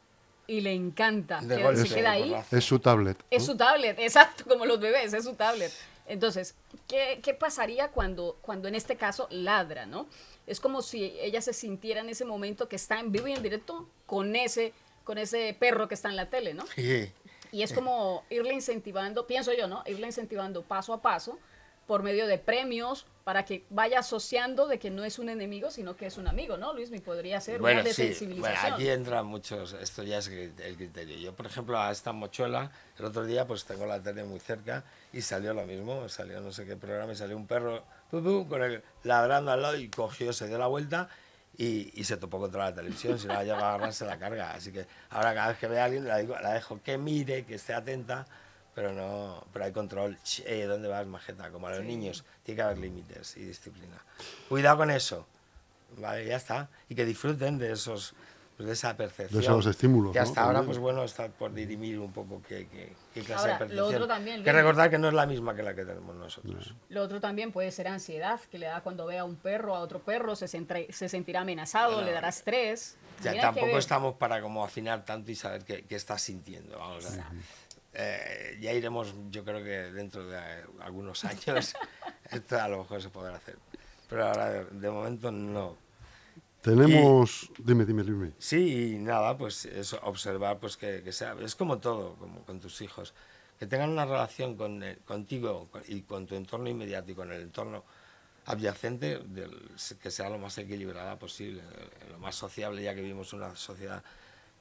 y 0.47 0.63
le 0.63 0.73
encanta. 0.73 1.43
De 1.43 1.57
que 1.57 1.63
golpe, 1.63 1.83
se 1.87 1.95
queda 1.95 2.13
ahí. 2.13 2.35
Es 2.51 2.65
su 2.65 2.79
tablet. 2.79 3.23
Es 3.31 3.43
¿no? 3.47 3.53
su 3.53 3.57
tablet, 3.59 3.99
exacto, 4.01 4.45
como 4.49 4.65
los 4.65 4.81
bebés, 4.81 5.13
es 5.13 5.25
su 5.25 5.35
tablet. 5.35 5.71
Entonces, 6.09 6.55
¿qué, 6.87 7.21
qué 7.23 7.35
pasaría 7.35 7.89
cuando, 7.91 8.39
cuando 8.43 8.69
en 8.69 8.75
este 8.75 8.97
caso 8.97 9.29
ladra, 9.31 9.87
no? 9.87 10.09
Es 10.47 10.61
como 10.61 10.83
si 10.83 11.05
ella 11.21 11.41
se 11.41 11.53
sintiera 11.53 12.01
en 12.01 12.09
ese 12.09 12.25
momento 12.25 12.69
que 12.69 12.77
está 12.77 12.99
en 12.99 13.13
vivo 13.13 13.29
y 13.29 13.33
en 13.33 13.43
directo 13.43 13.89
con 14.07 14.35
ese, 14.35 14.73
con 15.05 15.19
ese 15.19 15.55
perro 15.59 15.89
que 15.89 15.95
está 15.95 16.09
en 16.09 16.17
la 16.17 16.31
tele, 16.31 16.55
¿no? 16.55 16.65
Y 17.53 17.63
es 17.63 17.73
como 17.73 18.25
irle 18.31 18.53
incentivando, 18.55 19.27
pienso 19.27 19.53
yo, 19.53 19.69
¿no? 19.69 19.83
Irle 19.87 20.07
incentivando 20.07 20.63
paso 20.63 20.93
a 20.93 21.01
paso 21.01 21.39
por 21.89 22.03
medio 22.05 22.27
de 22.27 22.39
premios 22.39 23.07
para 23.25 23.45
que 23.45 23.65
vaya 23.71 23.99
asociando 24.01 24.67
de 24.69 24.79
que 24.79 24.91
no 24.91 25.05
es 25.05 25.19
un 25.19 25.29
enemigo, 25.31 25.71
sino 25.71 25.97
que 25.97 26.07
es 26.07 26.19
un 26.19 26.29
amigo, 26.29 26.57
¿no? 26.59 26.73
Luis, 26.75 26.91
me 26.91 27.01
podría 27.01 27.41
ser 27.41 27.61
Bueno, 27.61 27.81
una 27.81 27.93
sí, 27.93 28.15
bueno, 28.39 28.57
aquí 28.75 28.89
entran 28.89 29.27
muchos, 29.27 29.73
esto 29.73 30.03
ya 30.03 30.19
es 30.19 30.29
el 30.29 30.77
criterio. 30.77 31.17
Yo, 31.19 31.35
por 31.35 31.47
ejemplo, 31.47 31.79
a 31.79 31.91
esta 31.91 32.13
mochuela, 32.13 32.71
el 32.99 33.05
otro 33.07 33.25
día, 33.25 33.47
pues 33.47 33.65
tengo 33.65 33.87
la 33.87 34.01
tele 34.03 34.23
muy 34.25 34.39
cerca 34.39 34.85
y 35.13 35.23
salió 35.23 35.55
lo 35.55 35.65
mismo, 35.67 36.09
salió 36.11 36.41
no 36.43 36.53
sé 36.53 36.67
qué 36.67 36.77
programa 36.77 37.13
y 37.13 37.17
salió 37.17 37.37
un 37.37 37.47
perro 37.47 37.83
pu, 38.11 38.23
pu, 38.23 38.47
con 38.49 38.63
el 38.63 38.83
ladrando 39.05 39.51
al 39.51 39.63
lado 39.63 39.77
y 39.77 39.89
cogió, 39.89 40.33
se 40.35 40.47
dio 40.47 40.59
la 40.59 40.67
vuelta 40.67 41.09
y, 41.57 41.91
y 41.99 42.05
se 42.05 42.19
topó 42.19 42.39
contra 42.39 42.65
la 42.67 42.75
televisión, 42.75 43.19
si 43.19 43.27
no 43.27 43.33
la 43.35 43.45
lleva 43.45 43.61
a 43.61 43.69
agarrarse 43.75 44.05
la 44.05 44.19
carga. 44.19 44.53
Así 44.53 44.73
que 44.73 44.87
ahora 45.11 45.35
cada 45.35 45.49
vez 45.49 45.59
que 45.59 45.67
ve 45.69 45.81
a 45.81 45.85
alguien 45.87 46.07
la, 46.07 46.19
digo- 46.19 46.39
la 46.39 46.53
dejo 46.53 46.81
que 46.83 46.99
mire, 46.99 47.45
que 47.45 47.55
esté 47.57 47.73
atenta, 47.75 48.27
pero 48.79 48.93
no, 48.93 49.43
pero 49.53 49.65
hay 49.65 49.73
control. 49.73 50.17
Eh, 50.47 50.63
¿Dónde 50.67 50.87
vas, 50.87 51.05
majeta? 51.05 51.51
Como 51.51 51.67
a 51.67 51.71
los 51.71 51.83
niños, 51.83 52.25
tiene 52.45 52.55
que 52.59 52.63
haber 52.63 52.79
límites 52.79 53.37
y 53.37 53.41
disciplina. 53.41 53.97
Cuidado 54.49 54.77
con 54.77 54.93
eso. 54.93 55.27
Vale, 55.97 56.25
ya 56.25 56.37
está. 56.37 56.69
Y 56.89 56.95
que 56.95 57.05
disfruten 57.05 57.59
de 57.59 57.73
esos 57.73 58.15
pues, 58.57 58.69
de 58.69 58.73
esa 58.75 58.97
percepción. 58.97 59.41
De 59.41 59.45
esos 59.45 59.67
estímulos, 59.67 60.13
Que 60.13 60.21
¿no? 60.21 60.25
hasta 60.25 60.43
ahora, 60.43 60.59
También. 60.61 60.67
pues 60.67 60.79
bueno, 60.79 61.03
está 61.03 61.27
por 61.27 61.53
dirimir 61.53 61.99
un 61.99 62.13
poco 62.13 62.41
qué, 62.47 62.69
qué, 62.69 62.93
qué 63.13 63.23
clase 63.23 63.51
Ahora, 63.51 63.55
de 63.55 63.59
lo 63.59 63.59
percepción. 63.59 63.95
otro 63.97 64.07
también, 64.07 64.45
que 64.45 64.53
recordar 64.53 64.91
que 64.91 64.99
no 64.99 65.09
es 65.09 65.15
la 65.15 65.27
misma 65.27 65.57
que 65.57 65.65
la 65.65 65.75
que 65.75 65.85
tenemos 65.85 66.15
nosotros. 66.15 66.73
Lo 66.89 67.03
otro 67.03 67.21
también 67.21 67.51
puede 67.51 67.73
ser 67.73 67.89
ansiedad, 67.89 68.39
que 68.49 68.59
le 68.59 68.67
da 68.67 68.81
cuando 68.83 69.07
ve 69.07 69.19
a 69.19 69.25
un 69.25 69.35
perro, 69.35 69.75
a 69.75 69.81
otro 69.81 69.99
perro, 69.99 70.37
se, 70.37 70.47
se 70.47 71.09
sentirá 71.09 71.41
amenazado, 71.41 71.95
Bueno, 71.95 72.07
le 72.07 72.13
dará 72.13 72.29
estrés. 72.29 72.97
Ya 73.25 73.41
tampoco 73.41 73.77
estamos 73.77 74.15
para 74.15 74.41
como 74.41 74.65
afinar 74.65 75.05
tanto 75.05 75.33
y 75.33 75.35
saber 75.35 75.65
qué, 75.65 75.83
qué 75.83 75.97
estás 75.97 76.23
sintiendo. 76.23 76.79
Vamos 76.79 77.05
a 77.07 77.11
ver. 77.11 77.25
Eh, 77.95 78.59
ya 78.61 78.73
iremos, 78.73 79.15
yo 79.31 79.45
creo 79.45 79.63
que 79.65 79.91
dentro 79.93 80.27
de 80.27 80.37
eh, 80.39 80.65
algunos 80.81 81.25
años, 81.25 81.75
esto 82.31 82.61
a 82.61 82.69
lo 82.69 82.79
mejor 82.79 83.01
se 83.03 83.09
podrá 83.09 83.37
hacer. 83.37 83.57
Pero 84.09 84.27
ahora, 84.27 84.51
de, 84.51 84.65
de 84.67 84.91
momento, 84.91 85.31
no. 85.31 85.77
Tenemos. 86.63 87.51
Dime, 87.59 87.85
dime, 87.87 88.03
dime. 88.03 88.33
Sí, 88.39 88.95
y 88.95 88.99
nada, 88.99 89.37
pues 89.39 89.65
eso, 89.65 89.99
observar 90.03 90.59
pues 90.59 90.77
que, 90.77 91.03
que 91.03 91.13
sea, 91.13 91.37
es 91.41 91.55
como 91.55 91.79
todo, 91.79 92.15
como 92.17 92.43
con 92.45 92.61
tus 92.61 92.81
hijos, 92.81 93.15
que 93.59 93.67
tengan 93.67 93.91
una 93.91 94.05
relación 94.05 94.57
con, 94.57 94.83
eh, 94.83 94.99
contigo 95.05 95.69
con- 95.71 95.83
y 95.89 96.03
con 96.03 96.27
tu 96.27 96.35
entorno 96.35 96.69
inmediato 96.69 97.11
y 97.13 97.15
con 97.15 97.33
el 97.33 97.43
entorno 97.43 97.85
adyacente, 98.47 99.19
del- 99.27 99.71
que 100.03 100.11
sea 100.11 100.29
lo 100.31 100.39
más 100.39 100.59
equilibrada 100.59 101.19
posible, 101.19 101.61
eh, 101.63 102.09
lo 102.11 102.19
más 102.19 102.35
sociable, 102.35 102.83
ya 102.83 102.95
que 102.95 103.03
vivimos 103.03 103.33
una 103.33 103.55
sociedad 103.57 104.03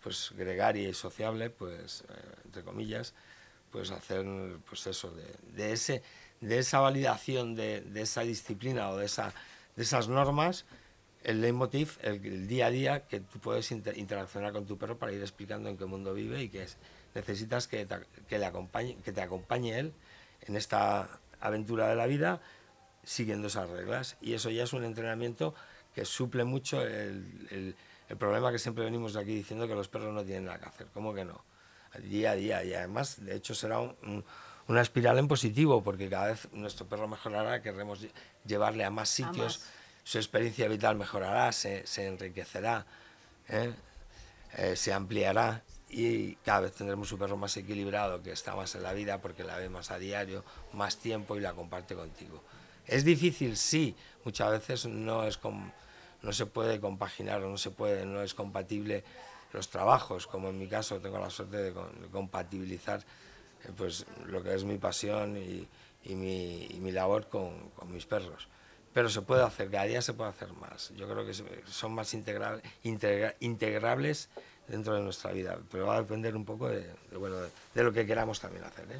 pues 0.08 0.32
gregaria 0.38 0.88
y 0.88 0.93
sociable, 0.93 1.50
pues 1.50 2.06
eh, 2.08 2.13
entre 2.46 2.63
comillas, 2.63 3.13
pues 3.72 3.91
hacer 3.91 4.26
pues 4.70 4.88
eso, 4.88 5.13
de, 5.54 5.74
ese, 5.74 6.02
de 6.39 6.60
esa 6.60 6.80
validación 6.80 7.56
de, 7.56 7.84
esa 7.96 8.22
disciplina 8.22 8.89
o 8.89 8.96
de, 8.96 9.06
esa, 9.06 9.34
de 9.76 9.84
esas 9.84 10.08
normas, 10.08 10.63
el 11.26 11.41
leitmotiv, 11.41 11.98
el, 12.04 12.26
el 12.26 12.48
día 12.48 12.67
a 12.67 12.70
día 12.70 13.06
que 13.06 13.20
tú 13.20 13.39
puedes 13.39 13.70
inter- 13.72 13.98
interaccionar 13.98 14.54
con 14.54 14.65
tu 14.65 14.78
perro 14.78 14.98
para 14.98 15.12
ir 15.12 15.20
explicando 15.20 15.67
en 15.67 15.78
qué 15.78 15.84
mundo 15.86 16.13
vive 16.13 16.41
y 16.41 16.48
que 16.48 16.63
es, 16.63 16.78
necesitas 17.13 17.67
que 17.67 17.86
te, 17.86 17.98
que 18.30 18.39
le 18.39 18.46
acompañe, 18.46 18.96
que 19.04 19.12
te 19.12 19.22
acompañe 19.22 19.78
él 19.78 19.91
en 20.43 20.56
esta 20.56 21.20
aventura 21.41 21.89
de 21.89 21.96
la 21.98 22.06
vida 22.08 22.39
siguiendo 23.04 23.48
esas 23.48 23.70
reglas. 23.70 24.15
Y 24.22 24.36
eso 24.36 24.50
ya 24.52 24.63
es 24.63 24.72
un 24.72 24.86
entrenamiento 24.86 25.54
que 25.93 26.06
suple 26.06 26.46
mucho 26.46 26.82
el- 26.82 27.76
el 28.10 28.17
problema 28.17 28.52
que 28.52 28.60
siempre 28.60 28.84
venimos 28.86 29.15
aquí 29.15 29.36
diciendo 29.36 29.67
que 29.67 29.76
los 29.76 29.88
perros 29.88 30.13
no 30.13 30.24
tienen 30.24 30.46
nada 30.46 30.60
que 30.60 30.65
hacer. 30.65 30.88
¿Cómo 30.93 31.13
que 31.13 31.26
no? 31.26 31.43
Día 32.04 32.32
a 32.32 32.36
día. 32.36 32.63
Y 32.63 32.74
además, 32.74 33.24
de 33.24 33.36
hecho, 33.36 33.56
será 33.56 33.80
un- 33.80 33.96
un- 34.04 34.26
una 34.67 34.82
espiral 34.82 35.17
en 35.20 35.28
positivo, 35.28 35.84
porque 35.84 36.10
cada 36.10 36.28
vez 36.28 36.48
nuestro 36.52 36.86
perro 36.88 37.08
mejorará, 37.08 37.62
querremos 37.62 38.02
lle- 38.04 38.12
llevarle 38.46 38.84
a 38.86 38.89
más 38.89 39.10
sitios, 39.10 39.60
más. 39.60 39.70
su 40.04 40.17
experiencia 40.17 40.67
vital 40.67 40.96
mejorará, 40.96 41.52
se, 41.52 41.86
se 41.88 42.06
enriquecerá, 42.08 42.86
¿eh? 43.50 43.74
Eh, 44.58 44.76
se 44.76 44.93
ampliará 44.93 45.63
y 45.89 46.36
cada 46.38 46.62
vez 46.62 46.74
tendremos 46.74 47.12
un 47.12 47.20
perro 47.20 47.38
más 47.38 47.56
equilibrado, 47.58 48.22
que 48.24 48.32
está 48.32 48.56
más 48.56 48.74
en 48.76 48.84
la 48.84 48.93
vida 48.93 49.20
porque 49.22 49.43
la 49.43 49.58
ve 49.58 49.70
más 49.70 49.91
a 49.91 49.98
diario, 50.00 50.43
más 50.74 50.98
tiempo 50.98 51.36
y 51.36 51.41
la 51.41 51.54
comparte 51.54 51.96
contigo. 51.96 52.41
¿Es 52.86 53.04
difícil? 53.04 53.58
Sí, 53.58 53.96
muchas 54.24 54.52
veces 54.52 54.86
no, 54.86 55.24
es 55.24 55.38
com- 55.38 55.72
no 56.28 56.34
se 56.34 56.46
puede 56.46 56.82
compaginar 56.82 57.42
o 57.42 57.50
no 57.50 57.58
se 57.58 57.72
puede, 57.72 58.06
no 58.06 58.22
es 58.22 58.34
compatible 58.34 59.02
los 59.54 59.70
trabajos, 59.70 60.28
como 60.28 60.50
en 60.50 60.60
mi 60.60 60.68
caso 60.68 61.00
tengo 61.00 61.18
la 61.20 61.30
suerte 61.30 61.56
de, 61.56 61.74
compatibilizar 62.12 63.00
eh, 63.00 63.72
pues, 63.78 64.06
lo 64.26 64.44
que 64.44 64.54
es 64.54 64.66
mi 64.66 64.78
pasión 64.78 65.38
y, 65.38 65.66
y 66.04 66.16
mi, 66.16 66.68
mi 66.82 66.92
labor 66.92 67.30
con, 67.30 67.70
con 67.70 67.94
mis 67.94 68.06
perros. 68.06 68.50
Pero 68.94 69.08
se 69.08 69.22
puede 69.22 69.42
hacer, 69.42 69.72
cada 69.72 69.86
día 69.86 70.02
se 70.02 70.13
puede 70.13 70.32
hacer 70.32 70.52
más. 70.52 70.90
Yo 70.98 71.08
creo 71.08 71.26
que 71.26 71.34
son 71.34 71.94
más 71.94 72.13
integra- 72.13 72.62
integra- 72.84 73.36
integrables 73.40 74.28
dentro 74.68 74.96
de 74.96 75.02
nuestra 75.02 75.32
vida, 75.32 75.58
pero 75.72 75.86
va 75.86 75.96
a 75.96 76.02
depender 76.02 76.36
un 76.36 76.44
poco 76.44 76.68
de, 76.68 76.94
bueno, 77.18 77.38
lo 77.74 77.94
que 77.94 78.06
queramos 78.06 78.42
también 78.42 78.66
hacer. 78.66 78.84
¿eh? 78.92 79.00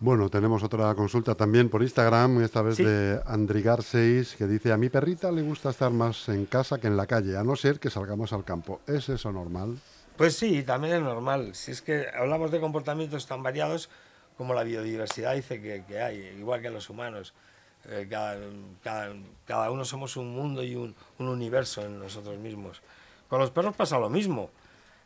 Bueno, 0.00 0.28
tenemos 0.28 0.62
otra 0.62 0.94
consulta 0.94 1.34
también 1.34 1.68
por 1.70 1.82
Instagram, 1.82 2.42
esta 2.42 2.60
vez 2.62 2.76
Sí. 2.76 2.84
de 2.84 3.20
Andrigar6, 3.24 4.36
que 4.36 4.46
dice, 4.46 4.72
a 4.72 4.76
mi 4.76 4.90
perrita 4.90 5.30
le 5.32 5.42
gusta 5.42 5.70
estar 5.70 5.90
más 5.92 6.28
en 6.28 6.46
casa 6.46 6.78
que 6.78 6.88
en 6.88 6.96
la 6.96 7.06
calle, 7.06 7.36
a 7.36 7.44
no 7.44 7.56
ser 7.56 7.78
que 7.80 7.90
salgamos 7.90 8.32
al 8.32 8.44
campo. 8.44 8.80
¿Es 8.86 9.08
eso 9.08 9.32
normal? 9.32 9.78
Pues 10.16 10.36
sí, 10.36 10.62
también 10.62 10.96
es 10.96 11.02
normal. 11.02 11.54
Si 11.54 11.70
es 11.70 11.80
que 11.80 12.06
hablamos 12.14 12.50
de 12.50 12.60
comportamientos 12.60 13.26
tan 13.26 13.42
variados 13.42 13.88
como 14.36 14.52
la 14.52 14.62
biodiversidad 14.64 15.34
dice 15.34 15.62
que, 15.62 15.84
que 15.86 16.00
hay, 16.00 16.18
igual 16.38 16.60
que 16.60 16.70
los 16.70 16.90
humanos. 16.90 17.32
Eh, 17.88 18.06
cada, 18.10 18.36
cada- 18.82 19.14
cada 19.46 19.70
uno 19.70 19.84
somos 19.84 20.16
un 20.16 20.32
mundo 20.34 20.62
y 20.62 20.74
un, 20.74 20.94
un 21.18 21.28
universo 21.28 21.84
en 21.84 21.98
nosotros 21.98 22.38
mismos, 22.38 22.80
Con 23.28 23.40
los 23.40 23.50
perros 23.50 23.74
pasa 23.76 23.98
lo 23.98 24.08
mismo. 24.10 24.50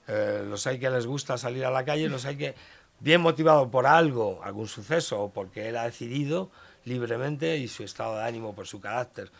Eh, 0.06 0.44
los 0.48 0.66
hay 0.66 0.78
que 0.78 0.88
les 0.88 1.06
gusta 1.06 1.36
salir 1.36 1.64
a 1.66 1.70
la 1.70 1.84
calle, 1.84 2.08
los 2.08 2.24
hay 2.24 2.36
que, 2.36 2.54
bien 3.00 3.20
motivado 3.20 3.70
por 3.70 3.86
algo, 3.86 4.40
algún 4.42 4.68
suceso, 4.68 5.22
o 5.22 5.30
porque 5.30 5.68
él 5.68 5.76
ha 5.76 5.84
decidido 5.84 6.50
libremente 6.84 7.56
y 7.56 7.68
su 7.68 7.84
estado 7.84 8.16
de 8.16 8.24
ánimo, 8.24 8.54
por 8.54 8.66
su 8.66 8.80
carácter 8.80 9.30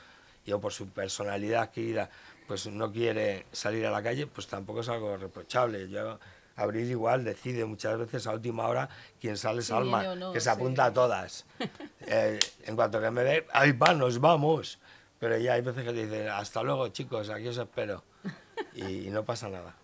y 0.45 0.53
o 0.53 0.61
por 0.61 0.73
su 0.73 0.89
personalidad 0.89 1.63
adquirida, 1.63 2.11
pues 2.47 2.67
no 2.67 2.93
quiere 2.93 3.47
salir 3.53 3.87
a 3.87 3.91
la 3.91 4.03
calle, 4.03 4.27
pues 4.27 4.47
tampoco 4.47 4.81
es 4.81 4.89
algo 4.89 5.17
reprochable. 5.17 5.89
Yo, 5.89 6.19
Abril 6.57 6.91
igual 6.91 7.25
decide 7.25 7.65
muchas 7.65 7.99
veces 7.99 8.27
a 8.27 8.33
última 8.33 8.67
hora 8.67 8.89
quién 9.21 9.37
sale 9.37 9.61
es 9.61 9.71
Alma, 9.71 10.33
que 10.33 10.41
se 10.41 10.51
apunta 10.51 10.87
a 10.87 10.93
todas. 10.93 11.47
Eh, 12.11 12.41
en 12.65 12.75
cuanto 12.75 13.03
que 13.03 13.11
me 13.11 13.23
ve, 13.23 13.47
ahí 13.53 13.73
va, 13.73 13.93
nos 13.93 14.19
vamos. 14.19 14.79
Pero 15.19 15.37
ya 15.37 15.53
hay 15.53 15.61
veces 15.61 15.85
que 15.85 15.93
dice, 15.93 16.31
hasta 16.31 16.63
luego 16.63 16.89
chicos, 16.89 17.29
aquí 17.29 17.49
os 17.49 17.59
espero. 17.59 18.03
Y, 18.75 19.11
no 19.11 19.25
pasa 19.25 19.51
nada. 19.51 19.75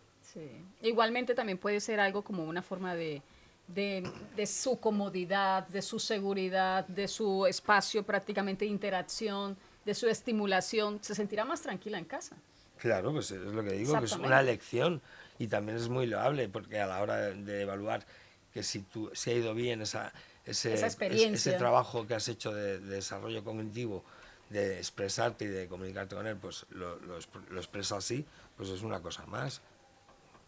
Igualmente 0.80 1.34
también 1.34 1.58
puede 1.58 1.80
ser 1.80 2.00
algo 2.00 2.22
como 2.22 2.44
una 2.44 2.62
forma 2.62 2.94
de, 2.94 3.22
de, 3.66 4.08
de, 4.36 4.46
su 4.46 4.78
comodidad, 4.78 5.66
de 5.68 5.82
su 5.82 5.98
seguridad, 5.98 6.86
de 6.86 7.08
su 7.08 7.46
espacio 7.46 8.02
prácticamente 8.02 8.64
de 8.64 8.70
interacción, 8.70 9.56
de 9.84 9.94
su 9.94 10.08
estimulación. 10.08 10.98
Se 11.02 11.14
sentirá 11.14 11.44
más 11.44 11.62
tranquila 11.62 11.98
en 11.98 12.04
casa. 12.04 12.36
Claro, 12.78 13.12
pues 13.12 13.30
es 13.30 13.40
lo 13.40 13.62
que 13.64 13.72
digo, 13.72 13.98
que 13.98 14.04
es 14.04 14.12
una 14.12 14.40
elección 14.40 15.00
y 15.38 15.46
también 15.46 15.78
es 15.78 15.88
muy 15.88 16.06
loable 16.06 16.48
porque 16.48 16.80
a 16.80 16.86
la 16.86 17.00
hora 17.00 17.16
de, 17.16 17.62
evaluar 17.62 18.04
que 18.52 18.62
si, 18.62 18.80
tú, 18.80 19.10
si 19.14 19.30
ha 19.30 19.34
ido 19.34 19.54
bien 19.54 19.80
esa, 19.80 20.12
ese, 20.44 20.74
ese 20.74 21.52
trabajo 21.52 22.06
que 22.06 22.14
has 22.14 22.28
hecho 22.28 22.52
de, 22.52 22.78
desarrollo 22.78 23.42
cognitivo, 23.42 24.04
de 24.50 24.78
expresarte 24.78 25.46
y 25.46 25.48
de 25.48 25.66
comunicarte 25.66 26.14
con 26.14 26.26
él, 26.26 26.36
pues 26.36 26.66
lo, 26.70 26.96
lo, 27.00 27.18
lo 27.50 27.58
expresa 27.58 27.96
así, 27.96 28.24
pues 28.56 28.68
es 28.68 28.82
una 28.82 29.00
cosa 29.00 29.24
más. 29.26 29.62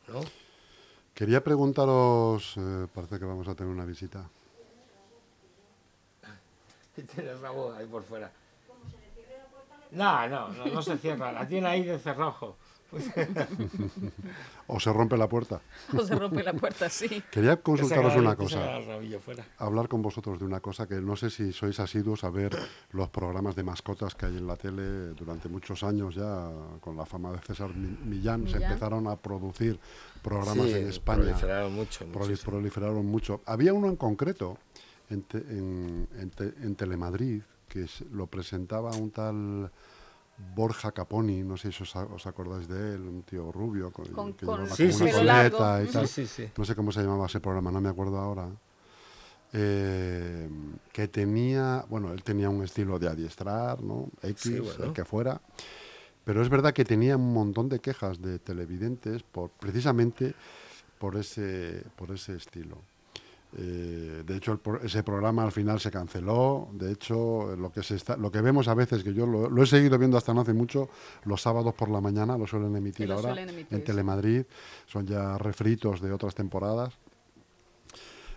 ¿no? 0.08 0.20
Quería 1.16 1.42
preguntaros, 1.42 2.58
eh, 2.58 2.86
parece 2.92 3.18
que 3.18 3.24
vamos 3.24 3.48
a 3.48 3.54
tener 3.54 3.72
una 3.72 3.86
visita. 3.86 4.28
Tienes 6.94 7.40
la 7.40 7.50
voz 7.50 7.74
ahí 7.74 7.86
por 7.86 8.02
fuera. 8.02 8.30
No, 9.92 10.28
no, 10.28 10.48
no, 10.50 10.66
no 10.66 10.82
se 10.82 10.98
cierra, 10.98 11.32
la 11.32 11.48
tiene 11.48 11.68
ahí 11.68 11.84
de 11.84 11.98
cerrojo. 11.98 12.58
o 14.66 14.80
se 14.80 14.92
rompe 14.92 15.16
la 15.16 15.28
puerta. 15.28 15.60
o 15.96 16.02
se 16.02 16.14
rompe 16.14 16.42
la 16.42 16.52
puerta, 16.52 16.88
sí. 16.88 17.22
Quería 17.30 17.56
consultaros 17.56 18.16
una 18.16 18.36
cosa. 18.36 18.78
Hablar 19.58 19.88
con 19.88 20.02
vosotros 20.02 20.38
de 20.38 20.44
una 20.44 20.60
cosa 20.60 20.86
que 20.86 20.96
no 20.96 21.16
sé 21.16 21.30
si 21.30 21.52
sois 21.52 21.78
asiduos 21.80 22.24
a 22.24 22.30
ver 22.30 22.56
los 22.92 23.08
programas 23.10 23.56
de 23.56 23.62
mascotas 23.62 24.14
que 24.14 24.26
hay 24.26 24.36
en 24.36 24.46
la 24.46 24.56
tele 24.56 25.14
durante 25.14 25.48
muchos 25.48 25.82
años 25.82 26.14
ya, 26.14 26.50
con 26.80 26.96
la 26.96 27.06
fama 27.06 27.32
de 27.32 27.38
César 27.38 27.74
Millán, 27.74 28.48
se 28.48 28.56
empezaron 28.56 29.06
a 29.08 29.16
producir 29.16 29.78
programas 30.26 30.66
en 30.68 30.88
España. 30.88 31.22
Proliferaron 31.22 31.72
mucho. 31.74 32.06
proliferaron 32.44 33.06
mucho. 33.06 33.40
Había 33.46 33.72
uno 33.72 33.88
en 33.88 33.96
concreto 33.96 34.58
en, 35.08 35.24
en 36.62 36.74
Telemadrid 36.74 37.42
que 37.68 37.86
lo 38.12 38.26
presentaba 38.26 38.90
un 38.90 39.10
tal 39.10 39.70
Borja 40.54 40.92
Caponi, 40.92 41.42
no 41.42 41.56
sé 41.56 41.72
si 41.72 41.82
os, 41.82 42.26
acordáis 42.26 42.68
de 42.68 42.94
él, 42.94 43.02
un 43.02 43.22
tío 43.22 43.50
rubio 43.50 43.90
con, 43.90 44.04
que 44.34 44.44
con 44.44 44.60
una 44.60 44.68
coleta 44.68 45.82
y 45.82 45.86
tal. 45.86 46.08
no 46.56 46.64
sé 46.64 46.74
cómo 46.74 46.92
se 46.92 47.02
llamaba 47.02 47.26
ese 47.26 47.40
programa, 47.40 47.70
no 47.70 47.80
me 47.80 47.88
acuerdo 47.88 48.18
ahora. 48.18 48.48
Eh, 49.52 50.48
que 50.92 51.08
tenía, 51.08 51.84
bueno, 51.88 52.12
él 52.12 52.22
tenía 52.22 52.50
un 52.50 52.62
estilo 52.62 52.98
de 52.98 53.08
adiestrar, 53.08 53.82
¿no? 53.82 54.10
X, 54.22 54.46
el 54.82 54.92
que 54.92 55.04
fuera. 55.04 55.40
Pero 56.26 56.42
es 56.42 56.48
verdad 56.48 56.74
que 56.74 56.84
tenía 56.84 57.16
un 57.16 57.32
montón 57.32 57.68
de 57.68 57.78
quejas 57.78 58.20
de 58.20 58.40
televidentes 58.40 59.22
por, 59.22 59.50
precisamente 59.50 60.34
por 60.98 61.14
ese, 61.14 61.84
por 61.94 62.10
ese 62.10 62.34
estilo. 62.34 62.78
Eh, 63.56 64.24
de 64.26 64.36
hecho, 64.36 64.60
ese 64.82 65.04
programa 65.04 65.44
al 65.44 65.52
final 65.52 65.78
se 65.78 65.92
canceló. 65.92 66.68
De 66.72 66.90
hecho, 66.90 67.54
lo 67.54 67.70
que, 67.70 67.84
se 67.84 67.94
está, 67.94 68.16
lo 68.16 68.32
que 68.32 68.40
vemos 68.40 68.66
a 68.66 68.74
veces, 68.74 69.04
que 69.04 69.14
yo 69.14 69.24
lo, 69.24 69.62
he 69.62 69.66
seguido 69.66 69.96
viendo 69.98 70.16
hasta 70.16 70.34
no 70.34 70.40
hace 70.40 70.52
mucho, 70.52 70.88
los 71.26 71.40
sábados 71.40 71.74
por 71.74 71.90
la 71.90 72.00
mañana 72.00 72.36
lo 72.36 72.44
suelen 72.44 72.74
emitir 72.74 73.12
ahora 73.12 73.40
en 73.40 73.84
Telemadrid. 73.84 74.46
Son 74.86 75.06
ya 75.06 75.38
refritos 75.38 76.00
de 76.00 76.12
otras 76.12 76.34
temporadas. 76.34 76.92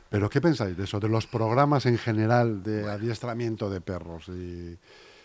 Pero, 0.10 0.30
¿qué 0.30 0.40
pensáis 0.42 0.78
de 0.78 0.84
eso? 0.84 1.00
De 1.00 1.10
los 1.10 1.26
programas 1.26 1.88
en 1.88 1.98
general 1.98 2.62
de 2.62 2.88
adiestramiento 2.88 3.68
de 3.68 3.82
perros. 3.82 4.30
Y, 4.30 4.78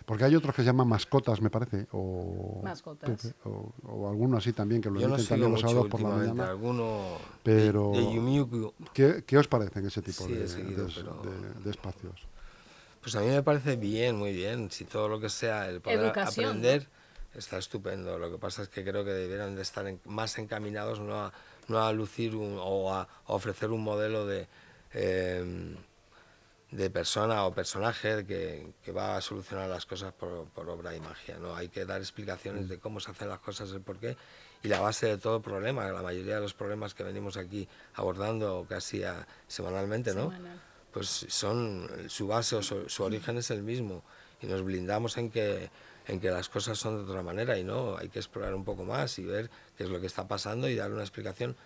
porque 0.05 0.25
hay 0.25 0.37
otros 0.37 0.55
que 0.55 0.63
se 0.63 0.67
llaman 0.67 0.89
mascotas, 0.89 1.41
me 1.41 1.49
parece. 1.49 1.87
O, 1.93 2.61
mascotas. 2.63 3.35
o, 3.45 3.73
o, 3.85 4.09
alguno 4.09 4.37
así 4.37 4.53
también, 4.53 4.83
que 4.83 4.91
lo 4.91 5.01
emiten 5.01 5.27
también 5.27 5.53
los 5.53 5.61
sábados 5.61 5.89
por 5.89 6.03
la 6.03 6.09
mañana. 6.11 6.49
Alguno 6.51 7.19
pero, 7.43 7.93
de, 7.93 8.73
¿qué, 8.93 9.25
¿qué, 9.27 9.39
os 9.39 9.49
parecen 9.49 9.87
ese 9.87 10.03
tipo 10.03 10.27
de, 10.27 10.47
de, 10.47 11.71
espacios? 11.71 12.27
Pues 13.01 13.17
a 13.17 13.21
mí 13.21 13.29
me 13.29 13.43
parece 13.43 13.77
bien, 13.77 14.17
muy 14.17 14.33
bien. 14.33 14.71
Si 14.71 14.85
todo 14.85 15.09
lo 15.09 15.21
que 15.21 15.31
sea 15.31 15.69
el 15.69 15.81
poder 15.81 16.19
aprender 16.19 16.87
está 17.35 17.59
estupendo. 17.59 18.19
Lo 18.19 18.31
que 18.31 18.39
pasa 18.39 18.63
es 18.63 18.69
que 18.69 18.85
creo 18.85 19.05
que 19.05 19.13
debieran 19.13 19.57
de 19.57 19.63
estar 19.63 19.85
más 20.05 20.39
encaminados 20.39 21.01
no 21.01 21.15
a, 21.15 21.33
no 21.69 21.83
a 21.83 21.93
lucir 21.93 22.35
o 22.37 22.93
a, 22.93 23.09
ofrecer 23.27 23.71
un 23.71 23.83
modelo 23.83 24.27
de... 24.27 24.47
Eh, 24.93 25.77
de 26.75 26.91
persona 26.91 27.47
o 27.47 27.55
personaje 27.55 28.27
que, 28.27 28.75
que, 28.83 28.91
va 28.91 29.17
a 29.17 29.21
solucionar 29.21 29.69
las 29.69 29.87
cosas 29.87 30.13
por, 30.13 30.47
por, 30.49 30.69
obra 30.69 30.95
y 30.95 31.01
magia. 31.01 31.39
¿no? 31.39 31.55
Hay 31.55 31.69
que 31.69 31.85
dar 31.85 32.01
explicaciones 32.01 32.69
de 32.69 32.81
cómo 32.81 32.99
se 32.99 33.13
hacen 33.13 33.29
las 33.29 33.39
cosas, 33.39 33.71
el 33.71 33.81
porqué 33.81 34.17
y 34.63 34.69
la 34.69 34.81
base 34.81 35.07
de 35.07 35.19
todo 35.19 35.41
problema. 35.41 35.89
La 35.93 36.03
mayoría 36.03 36.35
de 36.35 36.41
los 36.41 36.53
problemas 36.53 36.93
que 36.93 37.05
venimos 37.05 37.37
aquí 37.37 37.69
abordando 37.95 38.67
casi 38.69 39.03
semanalmente, 39.47 40.15
¿no? 40.15 40.33
pues 40.93 41.27
son 41.29 41.89
su 42.09 42.29
base 42.29 42.55
o 42.57 42.63
su, 42.63 42.89
su, 42.89 43.03
origen 43.03 43.37
es 43.39 43.51
el 43.51 43.65
mismo 43.65 44.05
y 44.41 44.47
nos 44.47 44.63
blindamos 44.63 45.17
en 45.17 45.29
que, 45.29 45.69
en 46.07 46.21
que 46.21 46.31
las 46.31 46.49
cosas 46.49 46.79
son 46.79 46.97
de 47.05 47.11
otra 47.11 47.23
manera 47.23 47.59
y 47.59 47.65
no, 47.65 47.97
hay 47.97 48.09
que 48.09 48.21
explorar 48.21 48.55
un 48.55 48.65
poco 48.65 48.85
más 48.85 49.19
y 49.19 49.25
ver 49.25 49.51
qué 49.77 49.85
es 49.85 49.91
lo 49.91 50.01
que 50.01 50.07
está 50.07 50.29
pasando 50.29 50.69
y 50.69 50.77
dar 50.77 50.93
una 50.93 51.03
explicación 51.03 51.57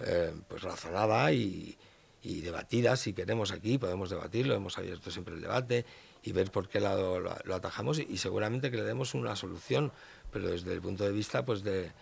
eh, 0.00 0.34
pues 0.48 0.62
razonada 0.62 1.32
y, 1.32 1.78
y 2.24 2.40
debatida, 2.40 2.96
si 2.96 3.12
queremos 3.12 3.52
aquí, 3.52 3.76
podemos 3.76 4.08
debatirlo, 4.08 4.54
hemos 4.54 4.78
abierto 4.78 5.10
siempre 5.10 5.34
el 5.34 5.42
debate 5.42 5.84
y 6.22 6.32
ver 6.32 6.50
por 6.50 6.70
qué 6.70 6.80
lado 6.80 7.20
lo, 7.20 7.54
atajamos 7.54 7.98
y, 7.98 8.16
seguramente 8.16 8.70
que 8.70 8.78
le 8.78 8.82
demos 8.82 9.12
una 9.12 9.36
solución, 9.36 9.92
pero 10.32 10.48
desde 10.48 10.72
el 10.72 10.80
punto 10.80 11.04
de 11.04 11.12
vista 11.12 11.44
pues 11.44 11.62
de, 11.62 11.92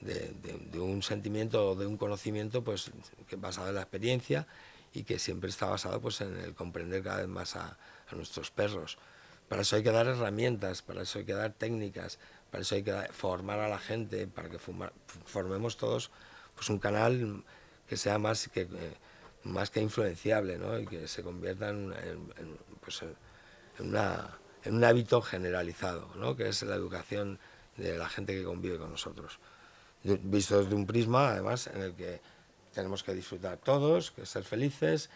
de, 0.00 0.78
un 0.78 1.02
sentimiento 1.02 1.70
o 1.70 1.74
de 1.74 1.86
un 1.86 1.96
conocimiento 1.96 2.62
pues 2.62 2.92
basado 3.36 3.68
en 3.68 3.74
la 3.74 3.82
experiencia 3.82 4.46
y 4.92 5.02
que 5.02 5.18
siempre 5.18 5.50
está 5.50 5.66
basado 5.66 6.00
pues 6.00 6.20
en 6.20 6.36
el 6.36 6.54
comprender 6.54 7.02
cada 7.02 7.18
vez 7.18 7.28
más 7.28 7.56
a, 7.56 7.76
nuestros 8.12 8.52
perros. 8.52 8.96
Para 9.48 9.62
eso 9.62 9.74
hay 9.74 9.82
que 9.82 9.90
dar 9.90 10.06
herramientas, 10.06 10.82
para 10.82 11.02
eso 11.02 11.18
hay 11.18 11.24
que 11.24 11.32
dar 11.32 11.52
técnicas, 11.52 12.20
para 12.52 12.62
eso 12.62 12.76
hay 12.76 12.84
que 12.84 12.92
formar 13.10 13.58
a 13.58 13.68
la 13.68 13.80
gente, 13.80 14.28
para 14.28 14.48
que 14.48 14.58
formemos 15.24 15.76
todos 15.76 16.12
pues 16.54 16.70
un 16.70 16.78
canal 16.78 17.42
que 17.88 17.96
sea 17.96 18.18
más 18.18 18.48
que 18.48 18.68
más 19.44 19.70
que 19.70 19.80
influenciable 19.80 20.58
¿no? 20.58 20.78
y 20.78 20.86
que 20.86 21.06
se 21.06 21.22
conviertan 21.22 21.94
en, 22.02 22.58
pues, 22.80 23.02
en, 23.02 23.88
una, 23.88 24.38
en, 24.64 24.76
un 24.76 24.84
hábito 24.84 25.20
generalizado, 25.22 26.10
¿no? 26.16 26.36
que 26.36 26.48
es 26.48 26.62
la 26.62 26.74
educación 26.74 27.38
de 27.76 27.98
la 27.98 28.08
gente 28.08 28.34
que 28.34 28.44
convive 28.44 28.78
con 28.78 28.90
nosotros. 28.90 29.38
Visto 30.02 30.62
desde 30.62 30.74
un 30.74 30.86
prisma, 30.86 31.30
además, 31.30 31.66
en 31.68 31.82
el 31.82 31.94
que 31.94 32.20
tenemos 32.74 33.02
que 33.02 33.14
disfrutar 33.14 33.58
todos, 33.58 34.10
que 34.10 34.26
ser 34.26 34.44
felices 34.44 35.08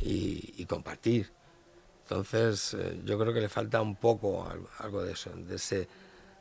y, 0.00 0.64
compartir. 0.66 1.30
Entonces, 2.04 2.74
eh, 2.74 3.00
yo 3.04 3.18
creo 3.18 3.34
que 3.34 3.40
le 3.40 3.48
falta 3.48 3.82
un 3.82 3.96
poco 3.96 4.48
algo 4.78 5.02
de 5.02 5.12
eso, 5.12 5.30
de, 5.30 5.56
ese, 5.56 5.88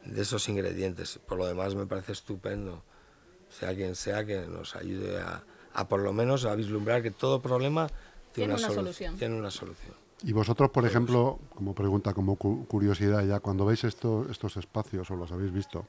de 0.06 0.22
esos 0.22 0.48
ingredientes. 0.48 1.20
Por 1.26 1.38
lo 1.40 1.48
demás, 1.48 1.74
me 1.74 1.88
parece 1.88 2.12
estupendo, 2.12 2.84
sea 3.50 3.74
quien 3.74 3.96
sea, 3.96 4.26
que 4.26 4.42
nos 4.42 4.76
ayude 4.76 5.20
a, 5.20 5.44
a 5.78 5.88
por 5.88 6.02
lo 6.02 6.12
menos 6.12 6.44
a 6.46 6.56
vislumbrar 6.56 7.04
que 7.04 7.12
todo 7.12 7.40
problema 7.40 7.88
tiene, 8.34 8.56
una, 8.56 8.68
solución. 8.68 9.16
tiene 9.16 9.38
una 9.38 9.52
solución. 9.52 9.94
Y 10.24 10.34
vosotros, 10.34 10.72
por 10.72 10.86
ejemplo, 10.88 11.40
como 11.54 11.76
pregunta, 11.76 12.16
como 12.16 12.36
curiosidad 12.36 13.24
ya, 13.24 13.40
cuando 13.40 13.64
veis 13.64 13.84
estos 13.84 14.58
espacios 14.58 15.10
o 15.12 15.16
los 15.16 15.32
habéis 15.32 15.54
visto 15.54 15.86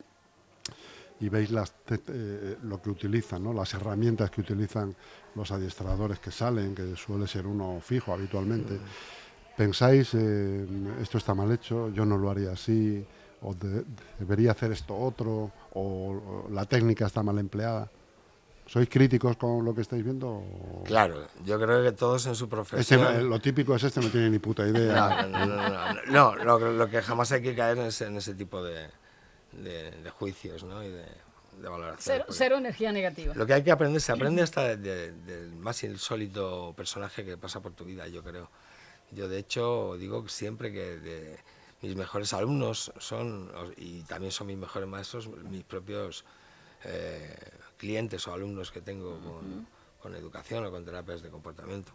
y 1.20 1.31
veis 1.31 1.51
las, 1.51 1.74
eh, 1.88 2.59
lo 2.62 2.81
que 2.83 2.90
utilizan, 2.90 3.42
¿no? 3.42 3.55
las 3.55 3.72
herramientas 3.72 4.31
que 4.31 4.42
utilizan 4.42 4.94
los 5.35 5.51
adiestradores 5.51 6.18
que 6.18 6.31
salen, 6.31 6.74
que 6.74 6.94
suele 6.94 7.27
ser 7.27 7.46
uno 7.46 7.81
fijo 7.81 8.12
habitualmente, 8.12 8.74
mm. 8.74 9.57
¿pensáis 9.57 10.12
eh, 10.12 10.66
esto 11.01 11.16
está 11.16 11.35
mal 11.35 11.51
hecho, 11.51 11.90
yo 11.92 12.05
no 12.05 12.18
lo 12.18 12.31
haría 12.31 12.53
así, 12.53 13.05
o 13.40 13.55
debería 14.18 14.53
hacer 14.53 14.70
esto 14.72 14.96
otro, 14.96 15.51
o 15.72 16.46
la 16.53 16.66
técnica 16.66 17.07
está 17.07 17.22
mal 17.22 17.38
empleada? 17.38 17.90
¿Sois 18.68 18.87
críticos 18.90 19.38
con 19.38 19.64
lo 19.64 19.74
que 19.74 19.81
estáis 19.81 20.04
viendo? 20.04 20.44
Claro, 20.85 21.26
yo 21.42 21.59
creo 21.59 21.83
que 21.83 21.92
todos 21.92 22.26
en 22.26 22.35
su 22.35 22.50
profesión... 22.50 23.26
lo 23.28 23.40
típico 23.40 23.74
es 23.74 23.83
este, 23.85 24.00
no 24.00 24.11
tiene 24.11 24.28
ni 24.28 24.38
puta 24.38 24.66
idea. 24.68 25.26
No, 25.26 26.37
no, 26.37 26.44
no, 26.44 26.59
lo, 26.59 26.88
que 26.90 27.00
jamás 27.00 27.33
hay 27.33 27.40
que 27.40 27.57
caer 27.57 27.78
es 27.78 28.02
en 28.02 28.16
ese 28.18 28.35
tipo 28.35 28.62
de, 28.62 28.88
de, 29.52 30.11
juicios 30.11 30.64
¿no? 30.64 30.85
y 30.85 30.88
de, 30.90 31.07
de 31.62 31.68
valoración. 31.68 31.98
Cero, 32.18 32.24
cero 32.28 32.59
energía 32.59 32.92
negativa. 32.92 33.35
Lo 33.35 33.46
que 33.46 33.54
hay 33.54 33.64
que 33.64 33.70
aprender, 33.72 34.02
se 34.02 34.12
aprende 34.12 34.42
hasta 34.42 34.76
de- 34.76 35.12
del 35.12 35.52
más 35.57 35.83
insólito 35.85 36.74
personaje 36.76 37.24
que 37.24 37.38
pasa 37.38 37.61
por 37.61 37.72
tu 37.72 37.87
vida, 37.87 38.07
yo 38.07 38.22
creo. 38.22 38.50
Yo, 39.12 39.28
de 39.28 39.38
hecho, 39.38 39.96
digo 39.98 40.28
siempre 40.28 40.70
que 40.70 40.98
de 40.98 41.38
mis 41.81 41.96
mejores 41.96 42.35
alumnos 42.35 42.92
son, 42.98 43.50
y 43.78 44.02
también 44.02 44.31
son 44.31 44.48
mis 44.48 44.59
mejores 44.59 44.87
maestros, 44.87 45.28
mis 45.28 45.64
propios 45.64 46.26
eh, 46.85 47.35
clientes 47.79 48.27
o 48.29 48.35
alumnos 48.35 48.71
que 48.71 48.81
tengo 48.83 49.19
con, 49.21 49.67
con 50.03 50.14
educación 50.14 50.67
o 50.67 50.71
con 50.71 50.85
terapias 50.85 51.23
de 51.23 51.31
comportamiento. 51.31 51.93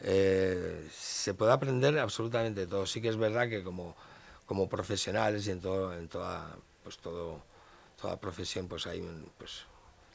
Eh, 0.00 0.86
se 0.92 1.34
puede 1.34 1.52
aprender 1.52 1.98
absolutamente 1.98 2.66
todo. 2.66 2.86
Sí 2.86 3.00
que 3.00 3.08
es 3.08 3.16
verdad 3.16 3.48
que 3.48 3.62
como, 3.62 3.96
como 4.46 4.68
profesionales 4.68 5.46
y 5.46 5.50
en, 5.52 5.60
todo, 5.60 5.94
en 5.94 6.08
toda, 6.08 6.56
pues 6.84 6.98
todo, 6.98 7.42
toda 8.00 8.18
profesión 8.20 8.68
pues 8.68 8.86
hay 8.86 9.00
un... 9.00 9.30
Pues, 9.38 9.62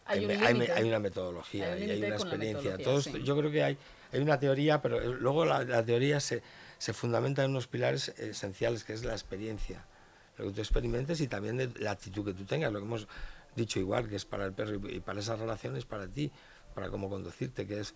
Hay 0.05 0.25
un 0.25 0.31
hay, 0.31 0.37
me- 0.37 0.53
límite. 0.53 0.71
hay 0.73 0.83
una 0.87 0.99
metodología 0.99 1.73
Hay 1.73 1.83
un 1.83 1.87
y 1.89 1.91
hay 1.91 2.03
una 2.03 2.15
experiencia. 2.15 2.71
metodología, 2.77 2.85
Todo 2.85 2.99
esto- 2.99 3.17
sí. 3.17 3.23
yo 3.23 3.37
creo 3.37 3.51
que 3.51 3.63
hay, 3.63 3.77
hay 4.11 4.19
una 4.21 4.39
teoría, 4.39 4.81
pero 4.81 4.99
luego 5.13 5.45
la, 5.45 5.63
la 5.63 5.83
teoría 5.83 6.19
se, 6.19 6.41
se 6.77 6.93
fundamenta 6.93 7.43
en 7.43 7.51
unos 7.51 7.67
pilares 7.67 8.09
esenciales, 8.17 8.83
que 8.83 8.93
es 8.93 9.03
la 9.03 9.13
experiencia. 9.13 9.85
Lo 10.37 10.45
que 10.45 10.51
tú 10.51 10.61
experimentes 10.61 11.21
y 11.21 11.27
también 11.27 11.57
de 11.57 11.67
la 11.79 11.91
actitud 11.91 12.25
que 12.25 12.33
tú 12.33 12.43
tengas, 12.45 12.71
lo 12.73 12.79
que 12.79 12.85
hemos 12.85 13.07
dicho 13.55 13.79
igual, 13.79 14.07
que 14.09 14.15
es 14.15 14.25
para 14.25 14.45
el 14.45 14.53
perro 14.53 14.75
y, 14.89 14.99
para 14.99 15.19
esas 15.19 15.39
relaciones, 15.39 15.85
para 15.85 16.07
ti, 16.07 16.31
para 16.73 16.89
cómo 16.89 17.09
conducirte, 17.09 17.67
que 17.67 17.79
es 17.79 17.93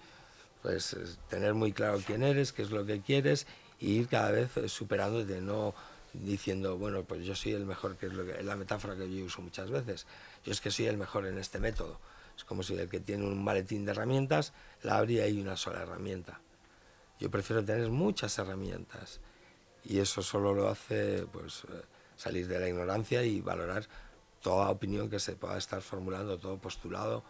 pues 0.62 0.94
es 0.94 1.20
tener 1.30 1.54
muy 1.54 1.72
claro 1.72 2.02
quién 2.06 2.24
eres, 2.24 2.52
qué 2.52 2.64
es 2.64 2.72
lo 2.72 2.86
que 2.86 3.02
quieres 3.02 3.46
y 3.80 3.92
ir 3.94 4.08
cada 4.08 4.32
vez 4.32 4.58
eh, 4.58 4.68
superándote, 4.68 5.40
no 5.40 5.74
diciendo, 6.14 6.78
bueno, 6.78 7.04
pues 7.04 7.26
yo 7.26 7.36
soy 7.36 7.54
el 7.54 7.66
mejor, 7.66 7.96
que 7.98 8.08
es, 8.08 8.14
la 8.14 8.56
metáfora 8.56 8.96
que 8.96 9.14
yo 9.14 9.26
uso 9.26 9.42
muchas 9.42 9.70
veces. 9.70 10.08
Yo 10.44 10.52
es 10.52 10.62
que 10.62 10.72
soy 10.72 10.88
el 10.88 10.98
mejor 10.98 11.28
en 11.28 11.38
este 11.38 11.60
método. 11.60 12.00
Es 12.36 12.44
como 12.44 12.64
si 12.64 12.76
el 12.76 12.90
que 12.90 13.00
tiene 13.00 13.26
un 13.26 13.44
maletín 13.44 13.86
de 13.86 13.92
herramientas 13.92 14.54
la 14.84 14.98
abre 14.98 15.28
y 15.30 15.40
una 15.40 15.58
sola 15.58 15.82
herramienta. 15.82 16.40
Yo 17.20 17.32
prefiero 17.32 17.64
tener 17.64 17.90
muchas 17.90 18.38
herramientas 18.38 19.20
y 19.84 20.00
eso 20.00 20.22
solo 20.22 20.54
lo 20.54 20.70
hace 20.70 21.26
pues 21.32 21.64
eh, 21.64 21.82
salir 22.16 22.48
de 22.48 22.60
la 22.60 22.70
ignorancia 22.70 23.24
y 23.24 23.42
valorar 23.42 23.88
toda 24.42 24.70
opinión 24.70 25.10
que 25.10 25.20
se 25.20 25.36
pueda 25.36 25.58
estar 25.58 25.82
formulando, 25.82 26.38
todo 26.38 26.58
postulado 26.58 27.24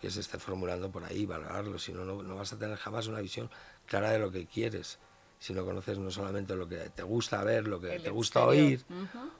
que 0.00 0.10
se 0.10 0.20
esté 0.20 0.38
formulando 0.38 0.90
por 0.90 1.04
ahí, 1.04 1.24
valorarlo, 1.26 1.78
si 1.78 1.92
no, 1.92 2.04
no 2.04 2.36
vas 2.36 2.52
a 2.52 2.58
tener 2.58 2.76
jamás 2.76 3.06
una 3.06 3.20
visión 3.20 3.50
clara 3.86 4.10
de 4.10 4.18
lo 4.18 4.30
que 4.30 4.46
quieres, 4.46 4.98
si 5.38 5.54
no 5.54 5.64
conoces 5.64 5.98
no 5.98 6.10
solamente 6.10 6.54
lo 6.54 6.68
que 6.68 6.76
te 6.90 7.02
gusta 7.02 7.42
ver, 7.44 7.66
lo 7.66 7.80
que 7.80 7.96
El 7.96 8.02
te 8.02 8.10
gusta 8.10 8.40
exterior. 8.40 8.66
oír, 8.66 8.84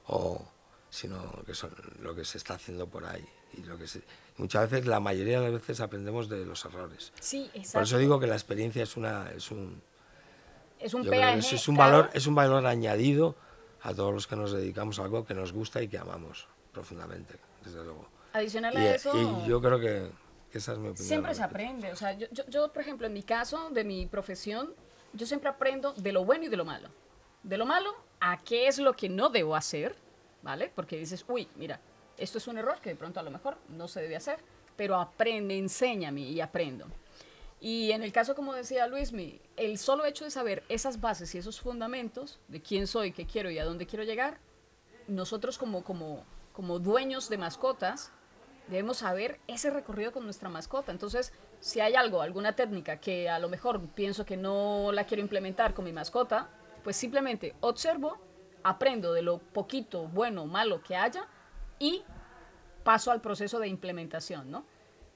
o 0.06 0.46
sino 0.88 1.42
que 1.44 1.54
son 1.54 1.70
lo 2.00 2.14
que 2.14 2.24
se 2.24 2.38
está 2.38 2.54
haciendo 2.54 2.86
por 2.86 3.04
ahí. 3.04 3.26
Y 3.54 3.62
lo 3.64 3.76
que 3.76 3.86
se- 3.86 4.02
muchas 4.38 4.70
veces, 4.70 4.86
la 4.86 4.98
mayoría 5.00 5.40
de 5.40 5.44
las 5.50 5.60
veces 5.60 5.80
aprendemos 5.80 6.28
de 6.28 6.44
los 6.46 6.64
errores. 6.64 7.12
Sí, 7.20 7.50
exacto. 7.54 7.72
Por 7.74 7.82
eso 7.82 7.98
digo 7.98 8.18
que 8.20 8.26
la 8.26 8.34
experiencia 8.34 8.82
es 8.82 8.96
una 8.96 9.30
es 9.32 9.50
un 9.50 9.82
es 10.78 10.94
un 10.94 11.04
peaje. 11.06 11.38
es, 11.38 11.52
es 11.52 11.68
un 11.68 11.76
valor 11.76 12.10
es 12.14 12.26
un 12.26 12.34
valor 12.34 12.66
añadido 12.66 13.34
a 13.82 13.92
todos 13.94 14.12
los 14.14 14.26
que 14.26 14.36
nos 14.36 14.52
dedicamos 14.52 14.98
a 14.98 15.04
algo 15.04 15.24
que 15.26 15.34
nos 15.34 15.52
gusta 15.52 15.82
y 15.82 15.88
que 15.88 15.98
amamos 15.98 16.48
profundamente, 16.76 17.34
desde 17.64 17.82
luego. 17.82 18.06
Adicional 18.34 18.74
Y, 18.74 18.76
a 18.76 18.94
eso. 18.96 19.16
y 19.16 19.48
yo 19.48 19.62
creo 19.62 19.80
que, 19.80 20.10
esa 20.52 20.72
es 20.72 20.78
mi 20.78 20.88
opinión. 20.88 21.08
Siempre 21.08 21.34
se 21.34 21.42
aprende. 21.42 21.90
O 21.90 21.96
sea, 21.96 22.12
yo, 22.12 22.26
yo, 22.30 22.44
yo, 22.48 22.70
por 22.70 22.82
ejemplo, 22.82 23.06
en 23.06 23.14
mi 23.14 23.22
caso, 23.22 23.70
de 23.70 23.82
mi 23.82 24.04
profesión, 24.04 24.74
yo 25.14 25.26
siempre 25.26 25.48
aprendo 25.48 25.94
de 25.94 26.12
lo 26.12 26.26
bueno 26.26 26.44
y 26.44 26.48
de 26.48 26.56
lo 26.58 26.66
malo. 26.66 26.90
De 27.42 27.56
lo 27.56 27.64
malo 27.64 27.94
a 28.20 28.38
qué 28.44 28.68
es 28.68 28.78
lo 28.78 28.92
que 28.92 29.08
no 29.08 29.30
debo 29.30 29.56
hacer, 29.56 29.96
¿vale? 30.42 30.70
Porque 30.74 30.98
dices, 30.98 31.24
uy, 31.28 31.48
mira, 31.56 31.80
esto 32.18 32.36
es 32.36 32.46
un 32.46 32.58
error 32.58 32.78
que 32.82 32.90
de 32.90 32.96
pronto 32.96 33.20
a 33.20 33.22
lo 33.22 33.30
mejor 33.30 33.56
no 33.70 33.88
se 33.88 34.02
debe 34.02 34.16
hacer, 34.16 34.38
pero 34.76 34.96
aprende, 34.96 35.56
enséñame 35.56 36.20
y 36.20 36.42
aprendo. 36.42 36.86
Y 37.58 37.92
en 37.92 38.02
el 38.02 38.12
caso, 38.12 38.34
como 38.34 38.52
decía 38.52 38.86
Luismi, 38.86 39.40
el 39.56 39.78
solo 39.78 40.04
hecho 40.04 40.24
de 40.24 40.30
saber 40.30 40.62
esas 40.68 41.00
bases 41.00 41.34
y 41.34 41.38
esos 41.38 41.58
fundamentos 41.58 42.38
de 42.48 42.60
quién 42.60 42.86
soy, 42.86 43.12
qué 43.12 43.24
quiero 43.24 43.50
y 43.50 43.58
a 43.58 43.64
dónde 43.64 43.86
quiero 43.86 44.04
llegar, 44.04 44.38
nosotros 45.08 45.56
como, 45.56 45.82
como, 45.84 46.24
como 46.56 46.78
dueños 46.78 47.28
de 47.28 47.36
mascotas 47.36 48.10
debemos 48.68 48.96
saber 48.96 49.38
ese 49.46 49.68
recorrido 49.68 50.10
con 50.10 50.24
nuestra 50.24 50.48
mascota. 50.48 50.90
Entonces, 50.90 51.34
si 51.60 51.80
hay 51.80 51.94
algo, 51.94 52.22
alguna 52.22 52.56
técnica 52.56 52.98
que 52.98 53.28
a 53.28 53.38
lo 53.38 53.50
mejor 53.50 53.86
pienso 53.90 54.24
que 54.24 54.38
no 54.38 54.90
la 54.90 55.04
quiero 55.04 55.22
implementar 55.22 55.74
con 55.74 55.84
mi 55.84 55.92
mascota, 55.92 56.48
pues 56.82 56.96
simplemente 56.96 57.54
observo, 57.60 58.16
aprendo 58.62 59.12
de 59.12 59.20
lo 59.20 59.36
poquito, 59.36 60.08
bueno, 60.08 60.46
malo 60.46 60.82
que 60.82 60.96
haya 60.96 61.28
y 61.78 62.02
paso 62.82 63.10
al 63.10 63.20
proceso 63.20 63.58
de 63.58 63.68
implementación, 63.68 64.50
¿no? 64.50 64.64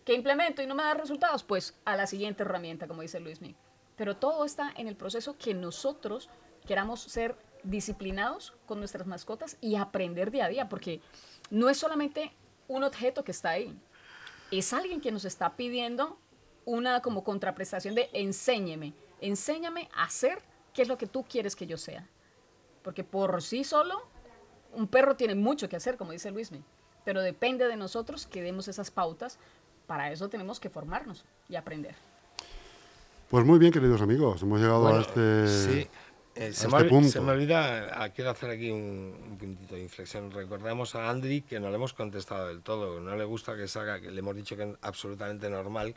¿Qué 0.04 0.12
implemento 0.12 0.60
y 0.60 0.66
no 0.66 0.74
me 0.74 0.82
da 0.82 0.92
resultados? 0.92 1.42
Pues 1.42 1.74
a 1.86 1.96
la 1.96 2.06
siguiente 2.06 2.42
herramienta, 2.42 2.86
como 2.86 3.00
dice 3.00 3.18
Luis 3.18 3.40
Miguel. 3.40 3.56
Pero 3.96 4.14
todo 4.14 4.44
está 4.44 4.72
en 4.76 4.88
el 4.88 4.96
proceso 4.96 5.38
que 5.38 5.54
nosotros 5.54 6.28
queramos 6.66 7.00
ser 7.00 7.34
disciplinados 7.62 8.54
con 8.66 8.78
nuestras 8.78 9.06
mascotas 9.06 9.56
y 9.60 9.76
aprender 9.76 10.30
día 10.30 10.46
a 10.46 10.48
día, 10.48 10.68
porque 10.68 11.00
no 11.50 11.68
es 11.68 11.78
solamente 11.78 12.32
un 12.68 12.84
objeto 12.84 13.24
que 13.24 13.32
está 13.32 13.50
ahí, 13.50 13.76
es 14.50 14.72
alguien 14.72 15.00
que 15.00 15.12
nos 15.12 15.24
está 15.24 15.56
pidiendo 15.56 16.18
una 16.64 17.02
como 17.02 17.24
contraprestación 17.24 17.94
de 17.94 18.10
enséñeme, 18.12 18.94
enséñame 19.20 19.88
a 19.94 20.04
hacer 20.04 20.42
qué 20.72 20.82
es 20.82 20.88
lo 20.88 20.98
que 20.98 21.06
tú 21.06 21.24
quieres 21.24 21.56
que 21.56 21.66
yo 21.66 21.76
sea. 21.76 22.06
Porque 22.82 23.04
por 23.04 23.42
sí 23.42 23.64
solo, 23.64 24.02
un 24.72 24.86
perro 24.86 25.16
tiene 25.16 25.34
mucho 25.34 25.68
que 25.68 25.76
hacer, 25.76 25.96
como 25.96 26.12
dice 26.12 26.30
Luismi, 26.30 26.62
pero 27.04 27.20
depende 27.22 27.66
de 27.66 27.76
nosotros 27.76 28.26
que 28.26 28.42
demos 28.42 28.68
esas 28.68 28.90
pautas. 28.90 29.38
Para 29.86 30.12
eso 30.12 30.28
tenemos 30.28 30.60
que 30.60 30.70
formarnos 30.70 31.24
y 31.48 31.56
aprender. 31.56 31.96
Pues 33.28 33.44
muy 33.44 33.58
bien, 33.58 33.72
queridos 33.72 34.00
amigos, 34.00 34.42
hemos 34.42 34.60
llegado 34.60 34.82
Bueno, 34.82 34.98
a 34.98 35.02
este, 35.02 35.48
sí, 35.48 35.88
eh, 36.34 36.48
a 36.48 36.52
se, 36.52 36.66
este 36.68 36.90
me, 36.90 37.08
se 37.08 37.20
me 37.20 37.32
olvida, 37.32 38.02
ah, 38.02 38.08
quiero 38.10 38.30
hacer 38.30 38.50
aquí 38.50 38.70
un, 38.70 39.14
un 39.30 39.38
puntito 39.38 39.74
de 39.74 39.82
inflexión. 39.82 40.30
Recordemos 40.30 40.94
a 40.94 41.10
Andri 41.10 41.42
que 41.42 41.58
no 41.60 41.68
le 41.70 41.76
hemos 41.76 41.92
contestado 41.92 42.48
del 42.48 42.62
todo, 42.62 43.00
no 43.00 43.16
le 43.16 43.24
gusta 43.24 43.56
que 43.56 43.66
salga, 43.68 44.00
que 44.00 44.10
le 44.10 44.18
hemos 44.20 44.36
dicho 44.36 44.56
que 44.56 44.62
es 44.64 44.76
absolutamente 44.82 45.50
normal, 45.50 45.94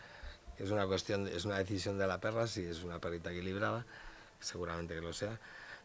que 0.57 0.63
es 0.63 0.71
una 0.71 0.85
cuestión, 0.87 1.27
es 1.27 1.45
una 1.45 1.57
decisión 1.57 1.97
de 1.97 2.07
la 2.07 2.19
perra, 2.19 2.47
si 2.47 2.63
es 2.63 2.83
una 2.83 2.99
perrita 2.99 3.31
equilibrada, 3.31 3.85
seguramente 4.39 4.95
que 4.95 5.01
lo 5.01 5.13
sea, 5.13 5.39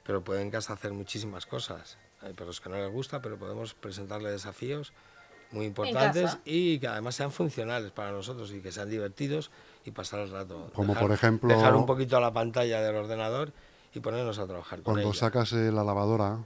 pero 0.04 0.22
puede 0.22 0.42
en 0.42 0.50
casa 0.50 0.72
hacer 0.72 0.92
muchísimas 0.92 1.46
cosas. 1.46 1.98
Hay 2.22 2.32
perros 2.32 2.60
que 2.60 2.68
no 2.68 2.76
les 2.76 2.90
gusta, 2.90 3.20
pero 3.22 3.36
podemos 3.38 3.74
presentarle 3.74 4.30
desafíos 4.30 4.92
muy 5.50 5.66
importantes 5.66 6.36
y 6.44 6.78
que 6.78 6.88
además 6.88 7.14
sean 7.14 7.30
funcionales 7.32 7.90
para 7.92 8.10
nosotros 8.12 8.52
y 8.52 8.60
que 8.60 8.72
sean 8.72 8.90
divertidos 8.90 9.50
y 9.84 9.92
pasar 9.92 10.20
el 10.20 10.30
rato. 10.30 10.70
Como 10.74 10.94
por 10.94 11.12
ejemplo- 11.12 11.48
Dejar 11.48 11.74
un 11.74 11.86
poquito 11.86 12.20
la 12.20 12.32
pantalla 12.32 12.82
del 12.82 12.96
ordenador 12.96 13.52
y 13.94 14.00
ponernos 14.00 14.38
a 14.38 14.46
trabajar 14.46 14.82
con 14.82 14.94
Cuando 14.94 15.10
ella. 15.10 15.18
sacas 15.18 15.52
eh, 15.52 15.70
la 15.72 15.82
lavadora, 15.84 16.38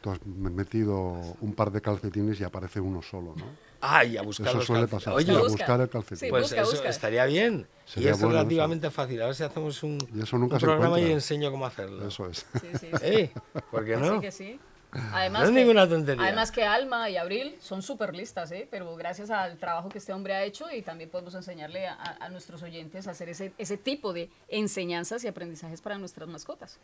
tú 0.00 0.10
has 0.10 0.24
metido 0.26 0.94
un 1.40 1.54
par 1.54 1.70
de 1.72 1.80
calcetines 1.80 2.40
y 2.40 2.44
aparece 2.44 2.80
uno 2.80 3.02
solo, 3.02 3.34
¿no? 3.36 3.44
Ay, 3.80 4.16
a 4.16 4.22
buscar 4.22 4.48
Eso 4.48 4.56
los 4.58 4.66
suele 4.66 4.88
calcetines. 4.88 5.04
pasar, 5.04 5.14
Oye, 5.14 5.26
sí, 5.26 5.30
a 5.30 5.38
Busca. 5.38 5.50
buscar 5.52 5.80
el 5.80 5.88
calcetín. 5.88 6.16
Sí, 6.18 6.26
pues 6.30 6.42
busca, 6.42 6.60
eso 6.62 6.70
busca. 6.72 6.88
estaría 6.88 7.24
bien. 7.26 7.66
Sería 7.84 8.08
y 8.08 8.12
es 8.12 8.18
bueno 8.20 8.34
eso. 8.34 8.38
relativamente 8.42 8.90
fácil. 8.90 9.22
A 9.22 9.26
ver 9.26 9.34
si 9.36 9.44
hacemos 9.44 9.82
un, 9.84 9.98
Y 10.14 10.22
eso 10.22 10.36
nunca 10.38 10.54
un 10.56 10.60
se 10.60 10.66
programa 10.66 11.00
y 11.00 11.12
enseño 11.12 11.50
cómo 11.52 11.64
hacerlo. 11.66 12.06
Eso 12.08 12.26
es. 12.28 12.44
Sí, 12.60 12.68
sí, 12.72 12.78
sí. 12.78 12.90
¿Eh? 13.02 13.32
¿Por 13.70 13.84
qué 13.84 13.96
no? 13.96 14.14
Sí 14.16 14.20
que 14.20 14.32
sí. 14.32 14.60
Además 14.92 15.42
No 15.42 15.48
es 15.48 15.54
que- 15.54 15.60
ninguna 15.60 15.88
tontería. 15.88 16.24
Además 16.24 16.50
que 16.50 16.64
Alma 16.64 17.10
y 17.10 17.16
Abril 17.16 17.56
son 17.60 17.82
súper 17.82 18.14
listas, 18.14 18.50
¿eh? 18.52 18.66
pero 18.70 18.96
gracias 18.96 19.30
al 19.30 19.58
trabajo 19.58 19.88
que 19.88 19.98
este 19.98 20.12
hombre 20.12 20.34
ha 20.34 20.44
hecho 20.44 20.70
y 20.72 20.82
también 20.82 21.10
podemos 21.10 21.34
enseñarle 21.34 21.86
a, 21.86 22.28
nuestros 22.30 22.62
oyentes 22.62 23.06
a 23.06 23.10
hacer 23.12 23.28
ese, 23.28 23.52
ese 23.58 23.76
tipo 23.76 24.12
de 24.12 24.30
enseñanzas 24.48 25.24
y 25.24 25.28
aprendizajes 25.28 25.80
para 25.80 25.98
nuestras 25.98 26.28
mascotas. 26.28 26.78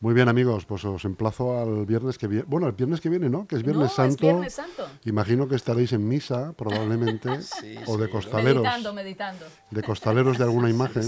Muy 0.00 0.14
bien, 0.14 0.28
amigos, 0.28 0.64
pues 0.64 0.84
os 0.84 1.04
emplazo 1.04 1.58
al 1.60 1.86
viernes 1.86 2.18
que 2.18 2.26
viene. 2.26 2.44
Bueno, 2.48 2.66
el 2.66 2.72
viernes 2.72 3.00
que 3.00 3.08
viene, 3.08 3.28
¿no? 3.28 3.46
Que 3.46 3.56
es 3.56 3.62
Viernes 3.62 3.80
No, 3.82 3.86
es 3.86 3.92
Santo. 3.92 4.26
Viernes 4.26 4.54
Santo. 4.54 4.88
Imagino 5.04 5.46
que 5.48 5.54
estaréis 5.56 5.92
en 5.92 6.06
misa, 6.08 6.52
probablemente, 6.54 7.28
Sí, 7.42 7.76
o 7.86 7.96
de 7.98 8.06
sí. 8.06 8.12
costaleros. 8.12 8.62
Meditando, 8.62 8.92
meditando. 8.94 9.46
de 9.70 9.82
costaleros 9.82 10.38
de 10.38 10.44
alguna 10.44 10.70
imagen 10.70 11.02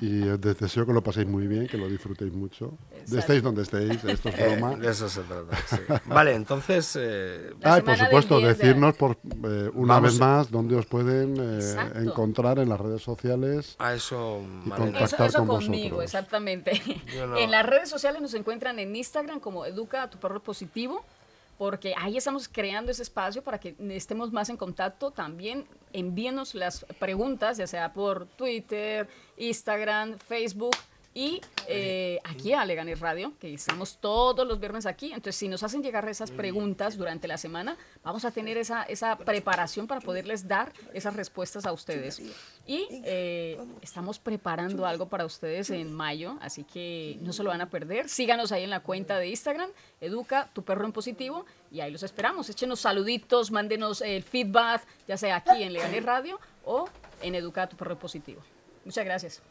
y 0.00 0.22
eh, 0.28 0.38
les 0.42 0.58
deseo 0.58 0.84
que 0.86 0.92
lo 0.92 1.02
paséis 1.02 1.26
muy 1.26 1.46
bien, 1.46 1.66
que 1.66 1.76
lo 1.78 1.88
disfrutéis 1.88 2.32
mucho. 2.32 2.76
Exacto. 2.92 3.18
Estéis 3.18 3.42
donde 3.42 3.62
estéis, 3.62 4.04
esto 4.04 4.28
es 4.28 4.38
Eh, 4.38 4.56
broma. 4.56 4.76
de 4.76 4.90
eso 4.90 5.08
se 5.08 5.22
trata. 5.22 5.58
Sí. 5.66 5.76
Vale, 6.06 6.34
entonces. 6.34 6.96
eh, 7.00 7.52
Ah, 7.62 7.78
y 7.78 7.82
por 7.82 7.96
supuesto, 7.96 8.38
10 8.38 8.48
de- 8.48 8.54
decirnos 8.64 8.94
por, 8.96 9.12
eh, 9.44 9.70
una 9.74 9.94
Vamos 9.94 10.12
vez 10.12 10.20
a- 10.20 10.26
más 10.26 10.50
dónde 10.50 10.76
os 10.76 10.86
pueden 10.86 11.36
eh, 11.38 11.76
encontrar 11.96 12.58
en 12.58 12.68
las 12.68 12.80
redes 12.80 13.02
sociales. 13.02 13.76
a 13.78 13.94
eso. 13.94 14.42
Y 14.66 14.70
contactar 14.70 15.02
Eso, 15.04 15.24
eso 15.24 15.38
con 15.38 15.46
conmigo, 15.48 15.96
vosotros. 15.96 16.04
exactamente. 16.04 16.82
No. 17.20 17.36
En 17.36 17.50
las 17.50 17.66
redes 17.66 17.88
sociales 17.88 18.20
nos 18.22 18.34
encuentran 18.34 18.78
en 18.78 18.94
Instagram 18.96 19.40
como 19.40 19.64
Educa 19.66 20.04
a 20.04 20.10
tu 20.10 20.18
perro 20.18 20.42
positivo, 20.42 21.04
porque 21.58 21.94
ahí 21.98 22.16
estamos 22.16 22.48
creando 22.48 22.90
ese 22.90 23.02
espacio 23.02 23.42
para 23.42 23.58
que 23.60 23.74
estemos 23.90 24.32
más 24.32 24.48
en 24.48 24.56
contacto. 24.56 25.10
También 25.10 25.66
envíenos 25.92 26.54
las 26.54 26.86
preguntas, 26.98 27.58
ya 27.58 27.66
sea 27.66 27.92
por 27.92 28.24
Twitter, 28.26 29.08
Instagram, 29.36 30.16
Facebook, 30.18 30.74
Y 31.12 31.40
eh, 31.66 32.20
aquí 32.22 32.52
a 32.52 32.64
Leganes 32.64 33.00
Radio, 33.00 33.32
que 33.40 33.52
estamos 33.52 33.98
todos 33.98 34.46
los 34.46 34.60
viernes 34.60 34.86
aquí. 34.86 35.06
Entonces, 35.06 35.34
si 35.34 35.48
nos 35.48 35.64
hacen 35.64 35.82
llegar 35.82 36.08
esas 36.08 36.30
preguntas 36.30 36.96
durante 36.96 37.26
la 37.26 37.36
semana, 37.36 37.76
vamos 38.04 38.24
a 38.24 38.30
tener 38.30 38.56
esa, 38.56 38.84
esa 38.84 39.18
preparación 39.18 39.88
para 39.88 40.00
poderles 40.00 40.46
dar 40.46 40.72
esas 40.94 41.16
respuestas 41.16 41.66
a 41.66 41.72
ustedes. 41.72 42.22
Y 42.64 42.86
eh, 43.04 43.58
estamos 43.82 44.20
preparando 44.20 44.86
algo 44.86 45.08
para 45.08 45.24
ustedes 45.24 45.70
en 45.70 45.92
mayo, 45.92 46.38
así 46.40 46.62
que 46.62 47.18
no 47.22 47.32
se 47.32 47.42
lo 47.42 47.50
van 47.50 47.60
a 47.60 47.70
perder. 47.70 48.08
Síganos 48.08 48.52
ahí 48.52 48.62
en 48.62 48.70
la 48.70 48.80
cuenta 48.80 49.18
de 49.18 49.28
Instagram, 49.28 49.70
Educa 50.00 50.48
tu 50.52 50.62
perro 50.62 50.84
en 50.84 50.92
positivo, 50.92 51.44
y 51.72 51.80
ahí 51.80 51.90
los 51.90 52.04
esperamos. 52.04 52.48
Échenos 52.48 52.78
saluditos, 52.78 53.50
mándenos 53.50 54.00
el 54.00 54.22
feedback, 54.22 54.86
ya 55.08 55.16
sea 55.16 55.36
aquí 55.36 55.64
en 55.64 55.72
Leganes 55.72 56.04
Radio 56.04 56.38
o 56.64 56.88
en 57.20 57.34
Educa 57.34 57.68
tu 57.68 57.76
perro 57.76 57.94
en 57.94 57.98
positivo. 57.98 58.40
Muchas 58.84 59.04
gracias. 59.04 59.42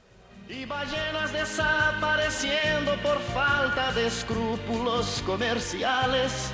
Y 0.50 0.66
ballenas 0.66 1.32
desapareciendo 1.32 3.00
por 3.04 3.20
falta 3.36 3.92
de 3.94 4.08
escrúpulos 4.08 5.22
comerciales. 5.24 6.52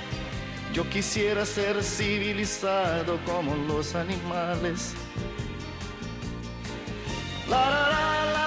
Yo 0.74 0.86
quisiera 0.90 1.46
ser 1.46 1.82
civilizado 1.82 3.18
como 3.24 3.54
los 3.54 3.94
animales. 3.94 4.92
La 7.48 7.56
la 7.56 7.88
la 7.88 8.04
la 8.34 8.46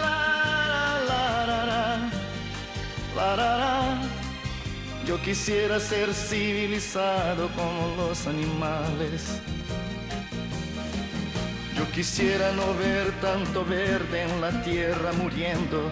la 0.00 0.24
la 1.08 1.26
la 3.26 3.36
la 3.36 4.02
Yo 5.06 5.20
quisiera 5.20 5.78
ser 5.78 6.14
civilizado 6.14 7.50
como 7.50 7.96
los 7.98 8.26
animales. 8.26 9.42
Yo 11.80 11.90
quisiera 11.92 12.52
no 12.52 12.74
ver 12.74 13.10
tanto 13.22 13.64
verde 13.64 14.24
en 14.24 14.38
la 14.42 14.50
tierra 14.62 15.12
muriendo. 15.12 15.90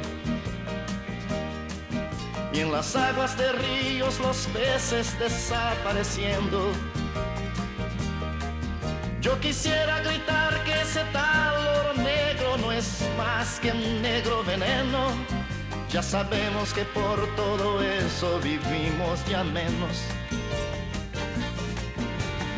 Y 2.53 2.61
en 2.61 2.71
las 2.71 2.95
aguas 2.95 3.39
de 3.39 3.51
ríos 3.53 4.21
los 4.21 4.49
peces 4.49 5.19
desapareciendo. 5.19 6.73
Yo 9.23 9.41
quisiera 9.41 10.01
gritar 10.01 10.63
que 10.65 10.79
ese 10.79 11.05
tal 11.11 11.57
oro 11.57 11.95
negro 11.95 12.59
no 12.59 12.71
es 12.71 13.03
más 13.17 13.59
que 13.59 13.73
un 13.73 14.03
negro 14.03 14.45
veneno. 14.45 15.09
Ya 15.91 16.03
sabemos 16.03 16.75
que 16.75 16.85
por 16.85 17.35
todo 17.35 17.83
eso 17.83 18.39
vivimos 18.41 19.25
ya 19.27 19.43
menos. 19.43 20.03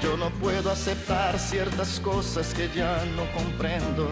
Yo 0.03 0.17
no 0.17 0.31
puedo 0.31 0.71
aceptar 0.71 1.39
ciertas 1.39 2.01
cosas 2.01 2.55
que 2.55 2.71
ya 2.75 3.05
no 3.17 3.31
comprendo. 3.33 4.09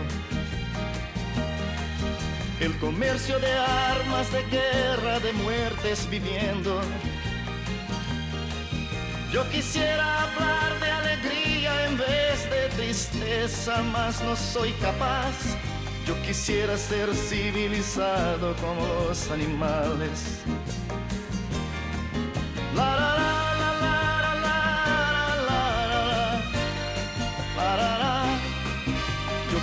El 2.61 2.77
comercio 2.79 3.39
de 3.39 3.53
armas, 3.53 4.31
de 4.31 4.43
guerra, 4.45 5.19
de 5.21 5.33
muertes 5.33 6.09
viviendo. 6.11 6.81
Yo 9.33 9.49
quisiera 9.51 10.25
hablar 10.25 10.81
de 10.81 10.91
alegría 10.91 11.87
en 11.87 11.97
vez 11.97 12.51
de 12.51 12.69
tristeza, 12.77 13.83
mas 13.93 14.21
no 14.23 14.37
soy 14.37 14.73
capaz. 14.73 15.35
Yo 16.07 16.21
quisiera 16.23 16.77
ser 16.77 17.15
civilizado 17.15 18.55
como 18.57 18.87
los 18.87 19.31
animales. 19.31 20.41
La, 22.75 22.97
la, 22.97 23.18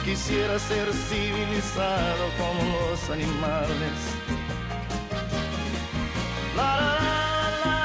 Quisiera 0.05 0.59
ser 0.59 0.93
civilizado 0.93 2.29
como 2.37 2.61
los 2.91 3.09
animales. 3.09 3.97
La, 6.55 6.75
la, 7.65 7.79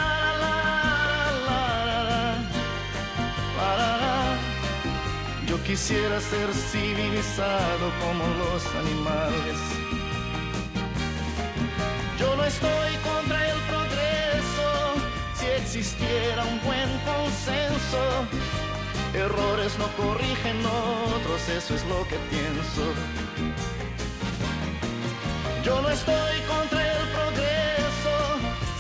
la. 3.57 4.37
Yo 5.49 5.57
quisiera 5.63 6.21
ser 6.21 6.53
civilizado 6.53 7.91
como 8.03 8.23
los 8.37 8.67
animales. 8.85 9.59
Yo 12.19 12.37
no 12.37 12.45
estoy 12.45 12.97
contra 13.03 13.49
el 13.51 13.59
progreso 13.63 14.69
si 15.37 15.47
existiera 15.47 16.45
un 16.45 16.61
buen 16.67 16.91
consenso 17.07 18.29
Errores 19.15 19.77
no 19.77 19.89
corrigen 19.97 20.65
otros, 20.65 21.49
eso 21.49 21.75
es 21.75 21.85
lo 21.87 22.07
que 22.07 22.17
pienso. 22.31 22.83
Yo 25.65 25.83
no 25.83 25.89
estoy 25.89 26.41
contra 26.49 26.81
el 26.93 27.09
progreso 27.09 28.15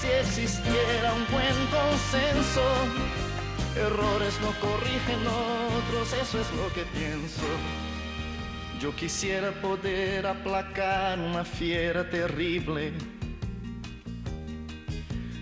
si 0.00 0.06
existiera 0.08 1.14
un 1.14 1.26
buen 1.32 1.56
consenso. 1.66 2.62
Errores 3.76 4.38
no 4.40 4.52
corrigen 4.60 5.18
otros, 5.26 6.12
eso 6.12 6.40
es 6.40 6.50
lo 6.52 6.72
que 6.74 6.84
pienso. 6.96 7.42
Yo 8.80 8.94
quisiera 8.94 9.50
poder 9.60 10.26
aplacar 10.26 11.18
una 11.18 11.44
fiera 11.44 12.08
terrible. 12.08 12.92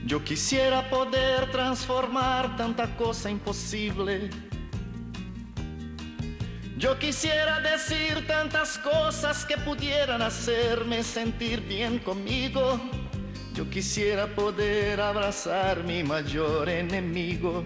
Yo 0.06 0.24
quisiera 0.24 0.88
poder 0.88 1.50
transformar 1.50 2.56
tanta 2.56 2.96
cosa 2.96 3.30
imposible. 3.30 4.47
Yo 6.78 6.96
quisiera 6.96 7.58
decir 7.58 8.24
tantas 8.28 8.78
cosas 8.78 9.44
que 9.44 9.56
pudieran 9.56 10.22
hacerme 10.22 11.02
sentir 11.02 11.60
bien 11.62 11.98
conmigo. 11.98 12.80
Yo 13.52 13.68
quisiera 13.68 14.28
poder 14.28 15.00
abrazar 15.00 15.82
mi 15.82 16.04
mayor 16.04 16.68
enemigo. 16.68 17.64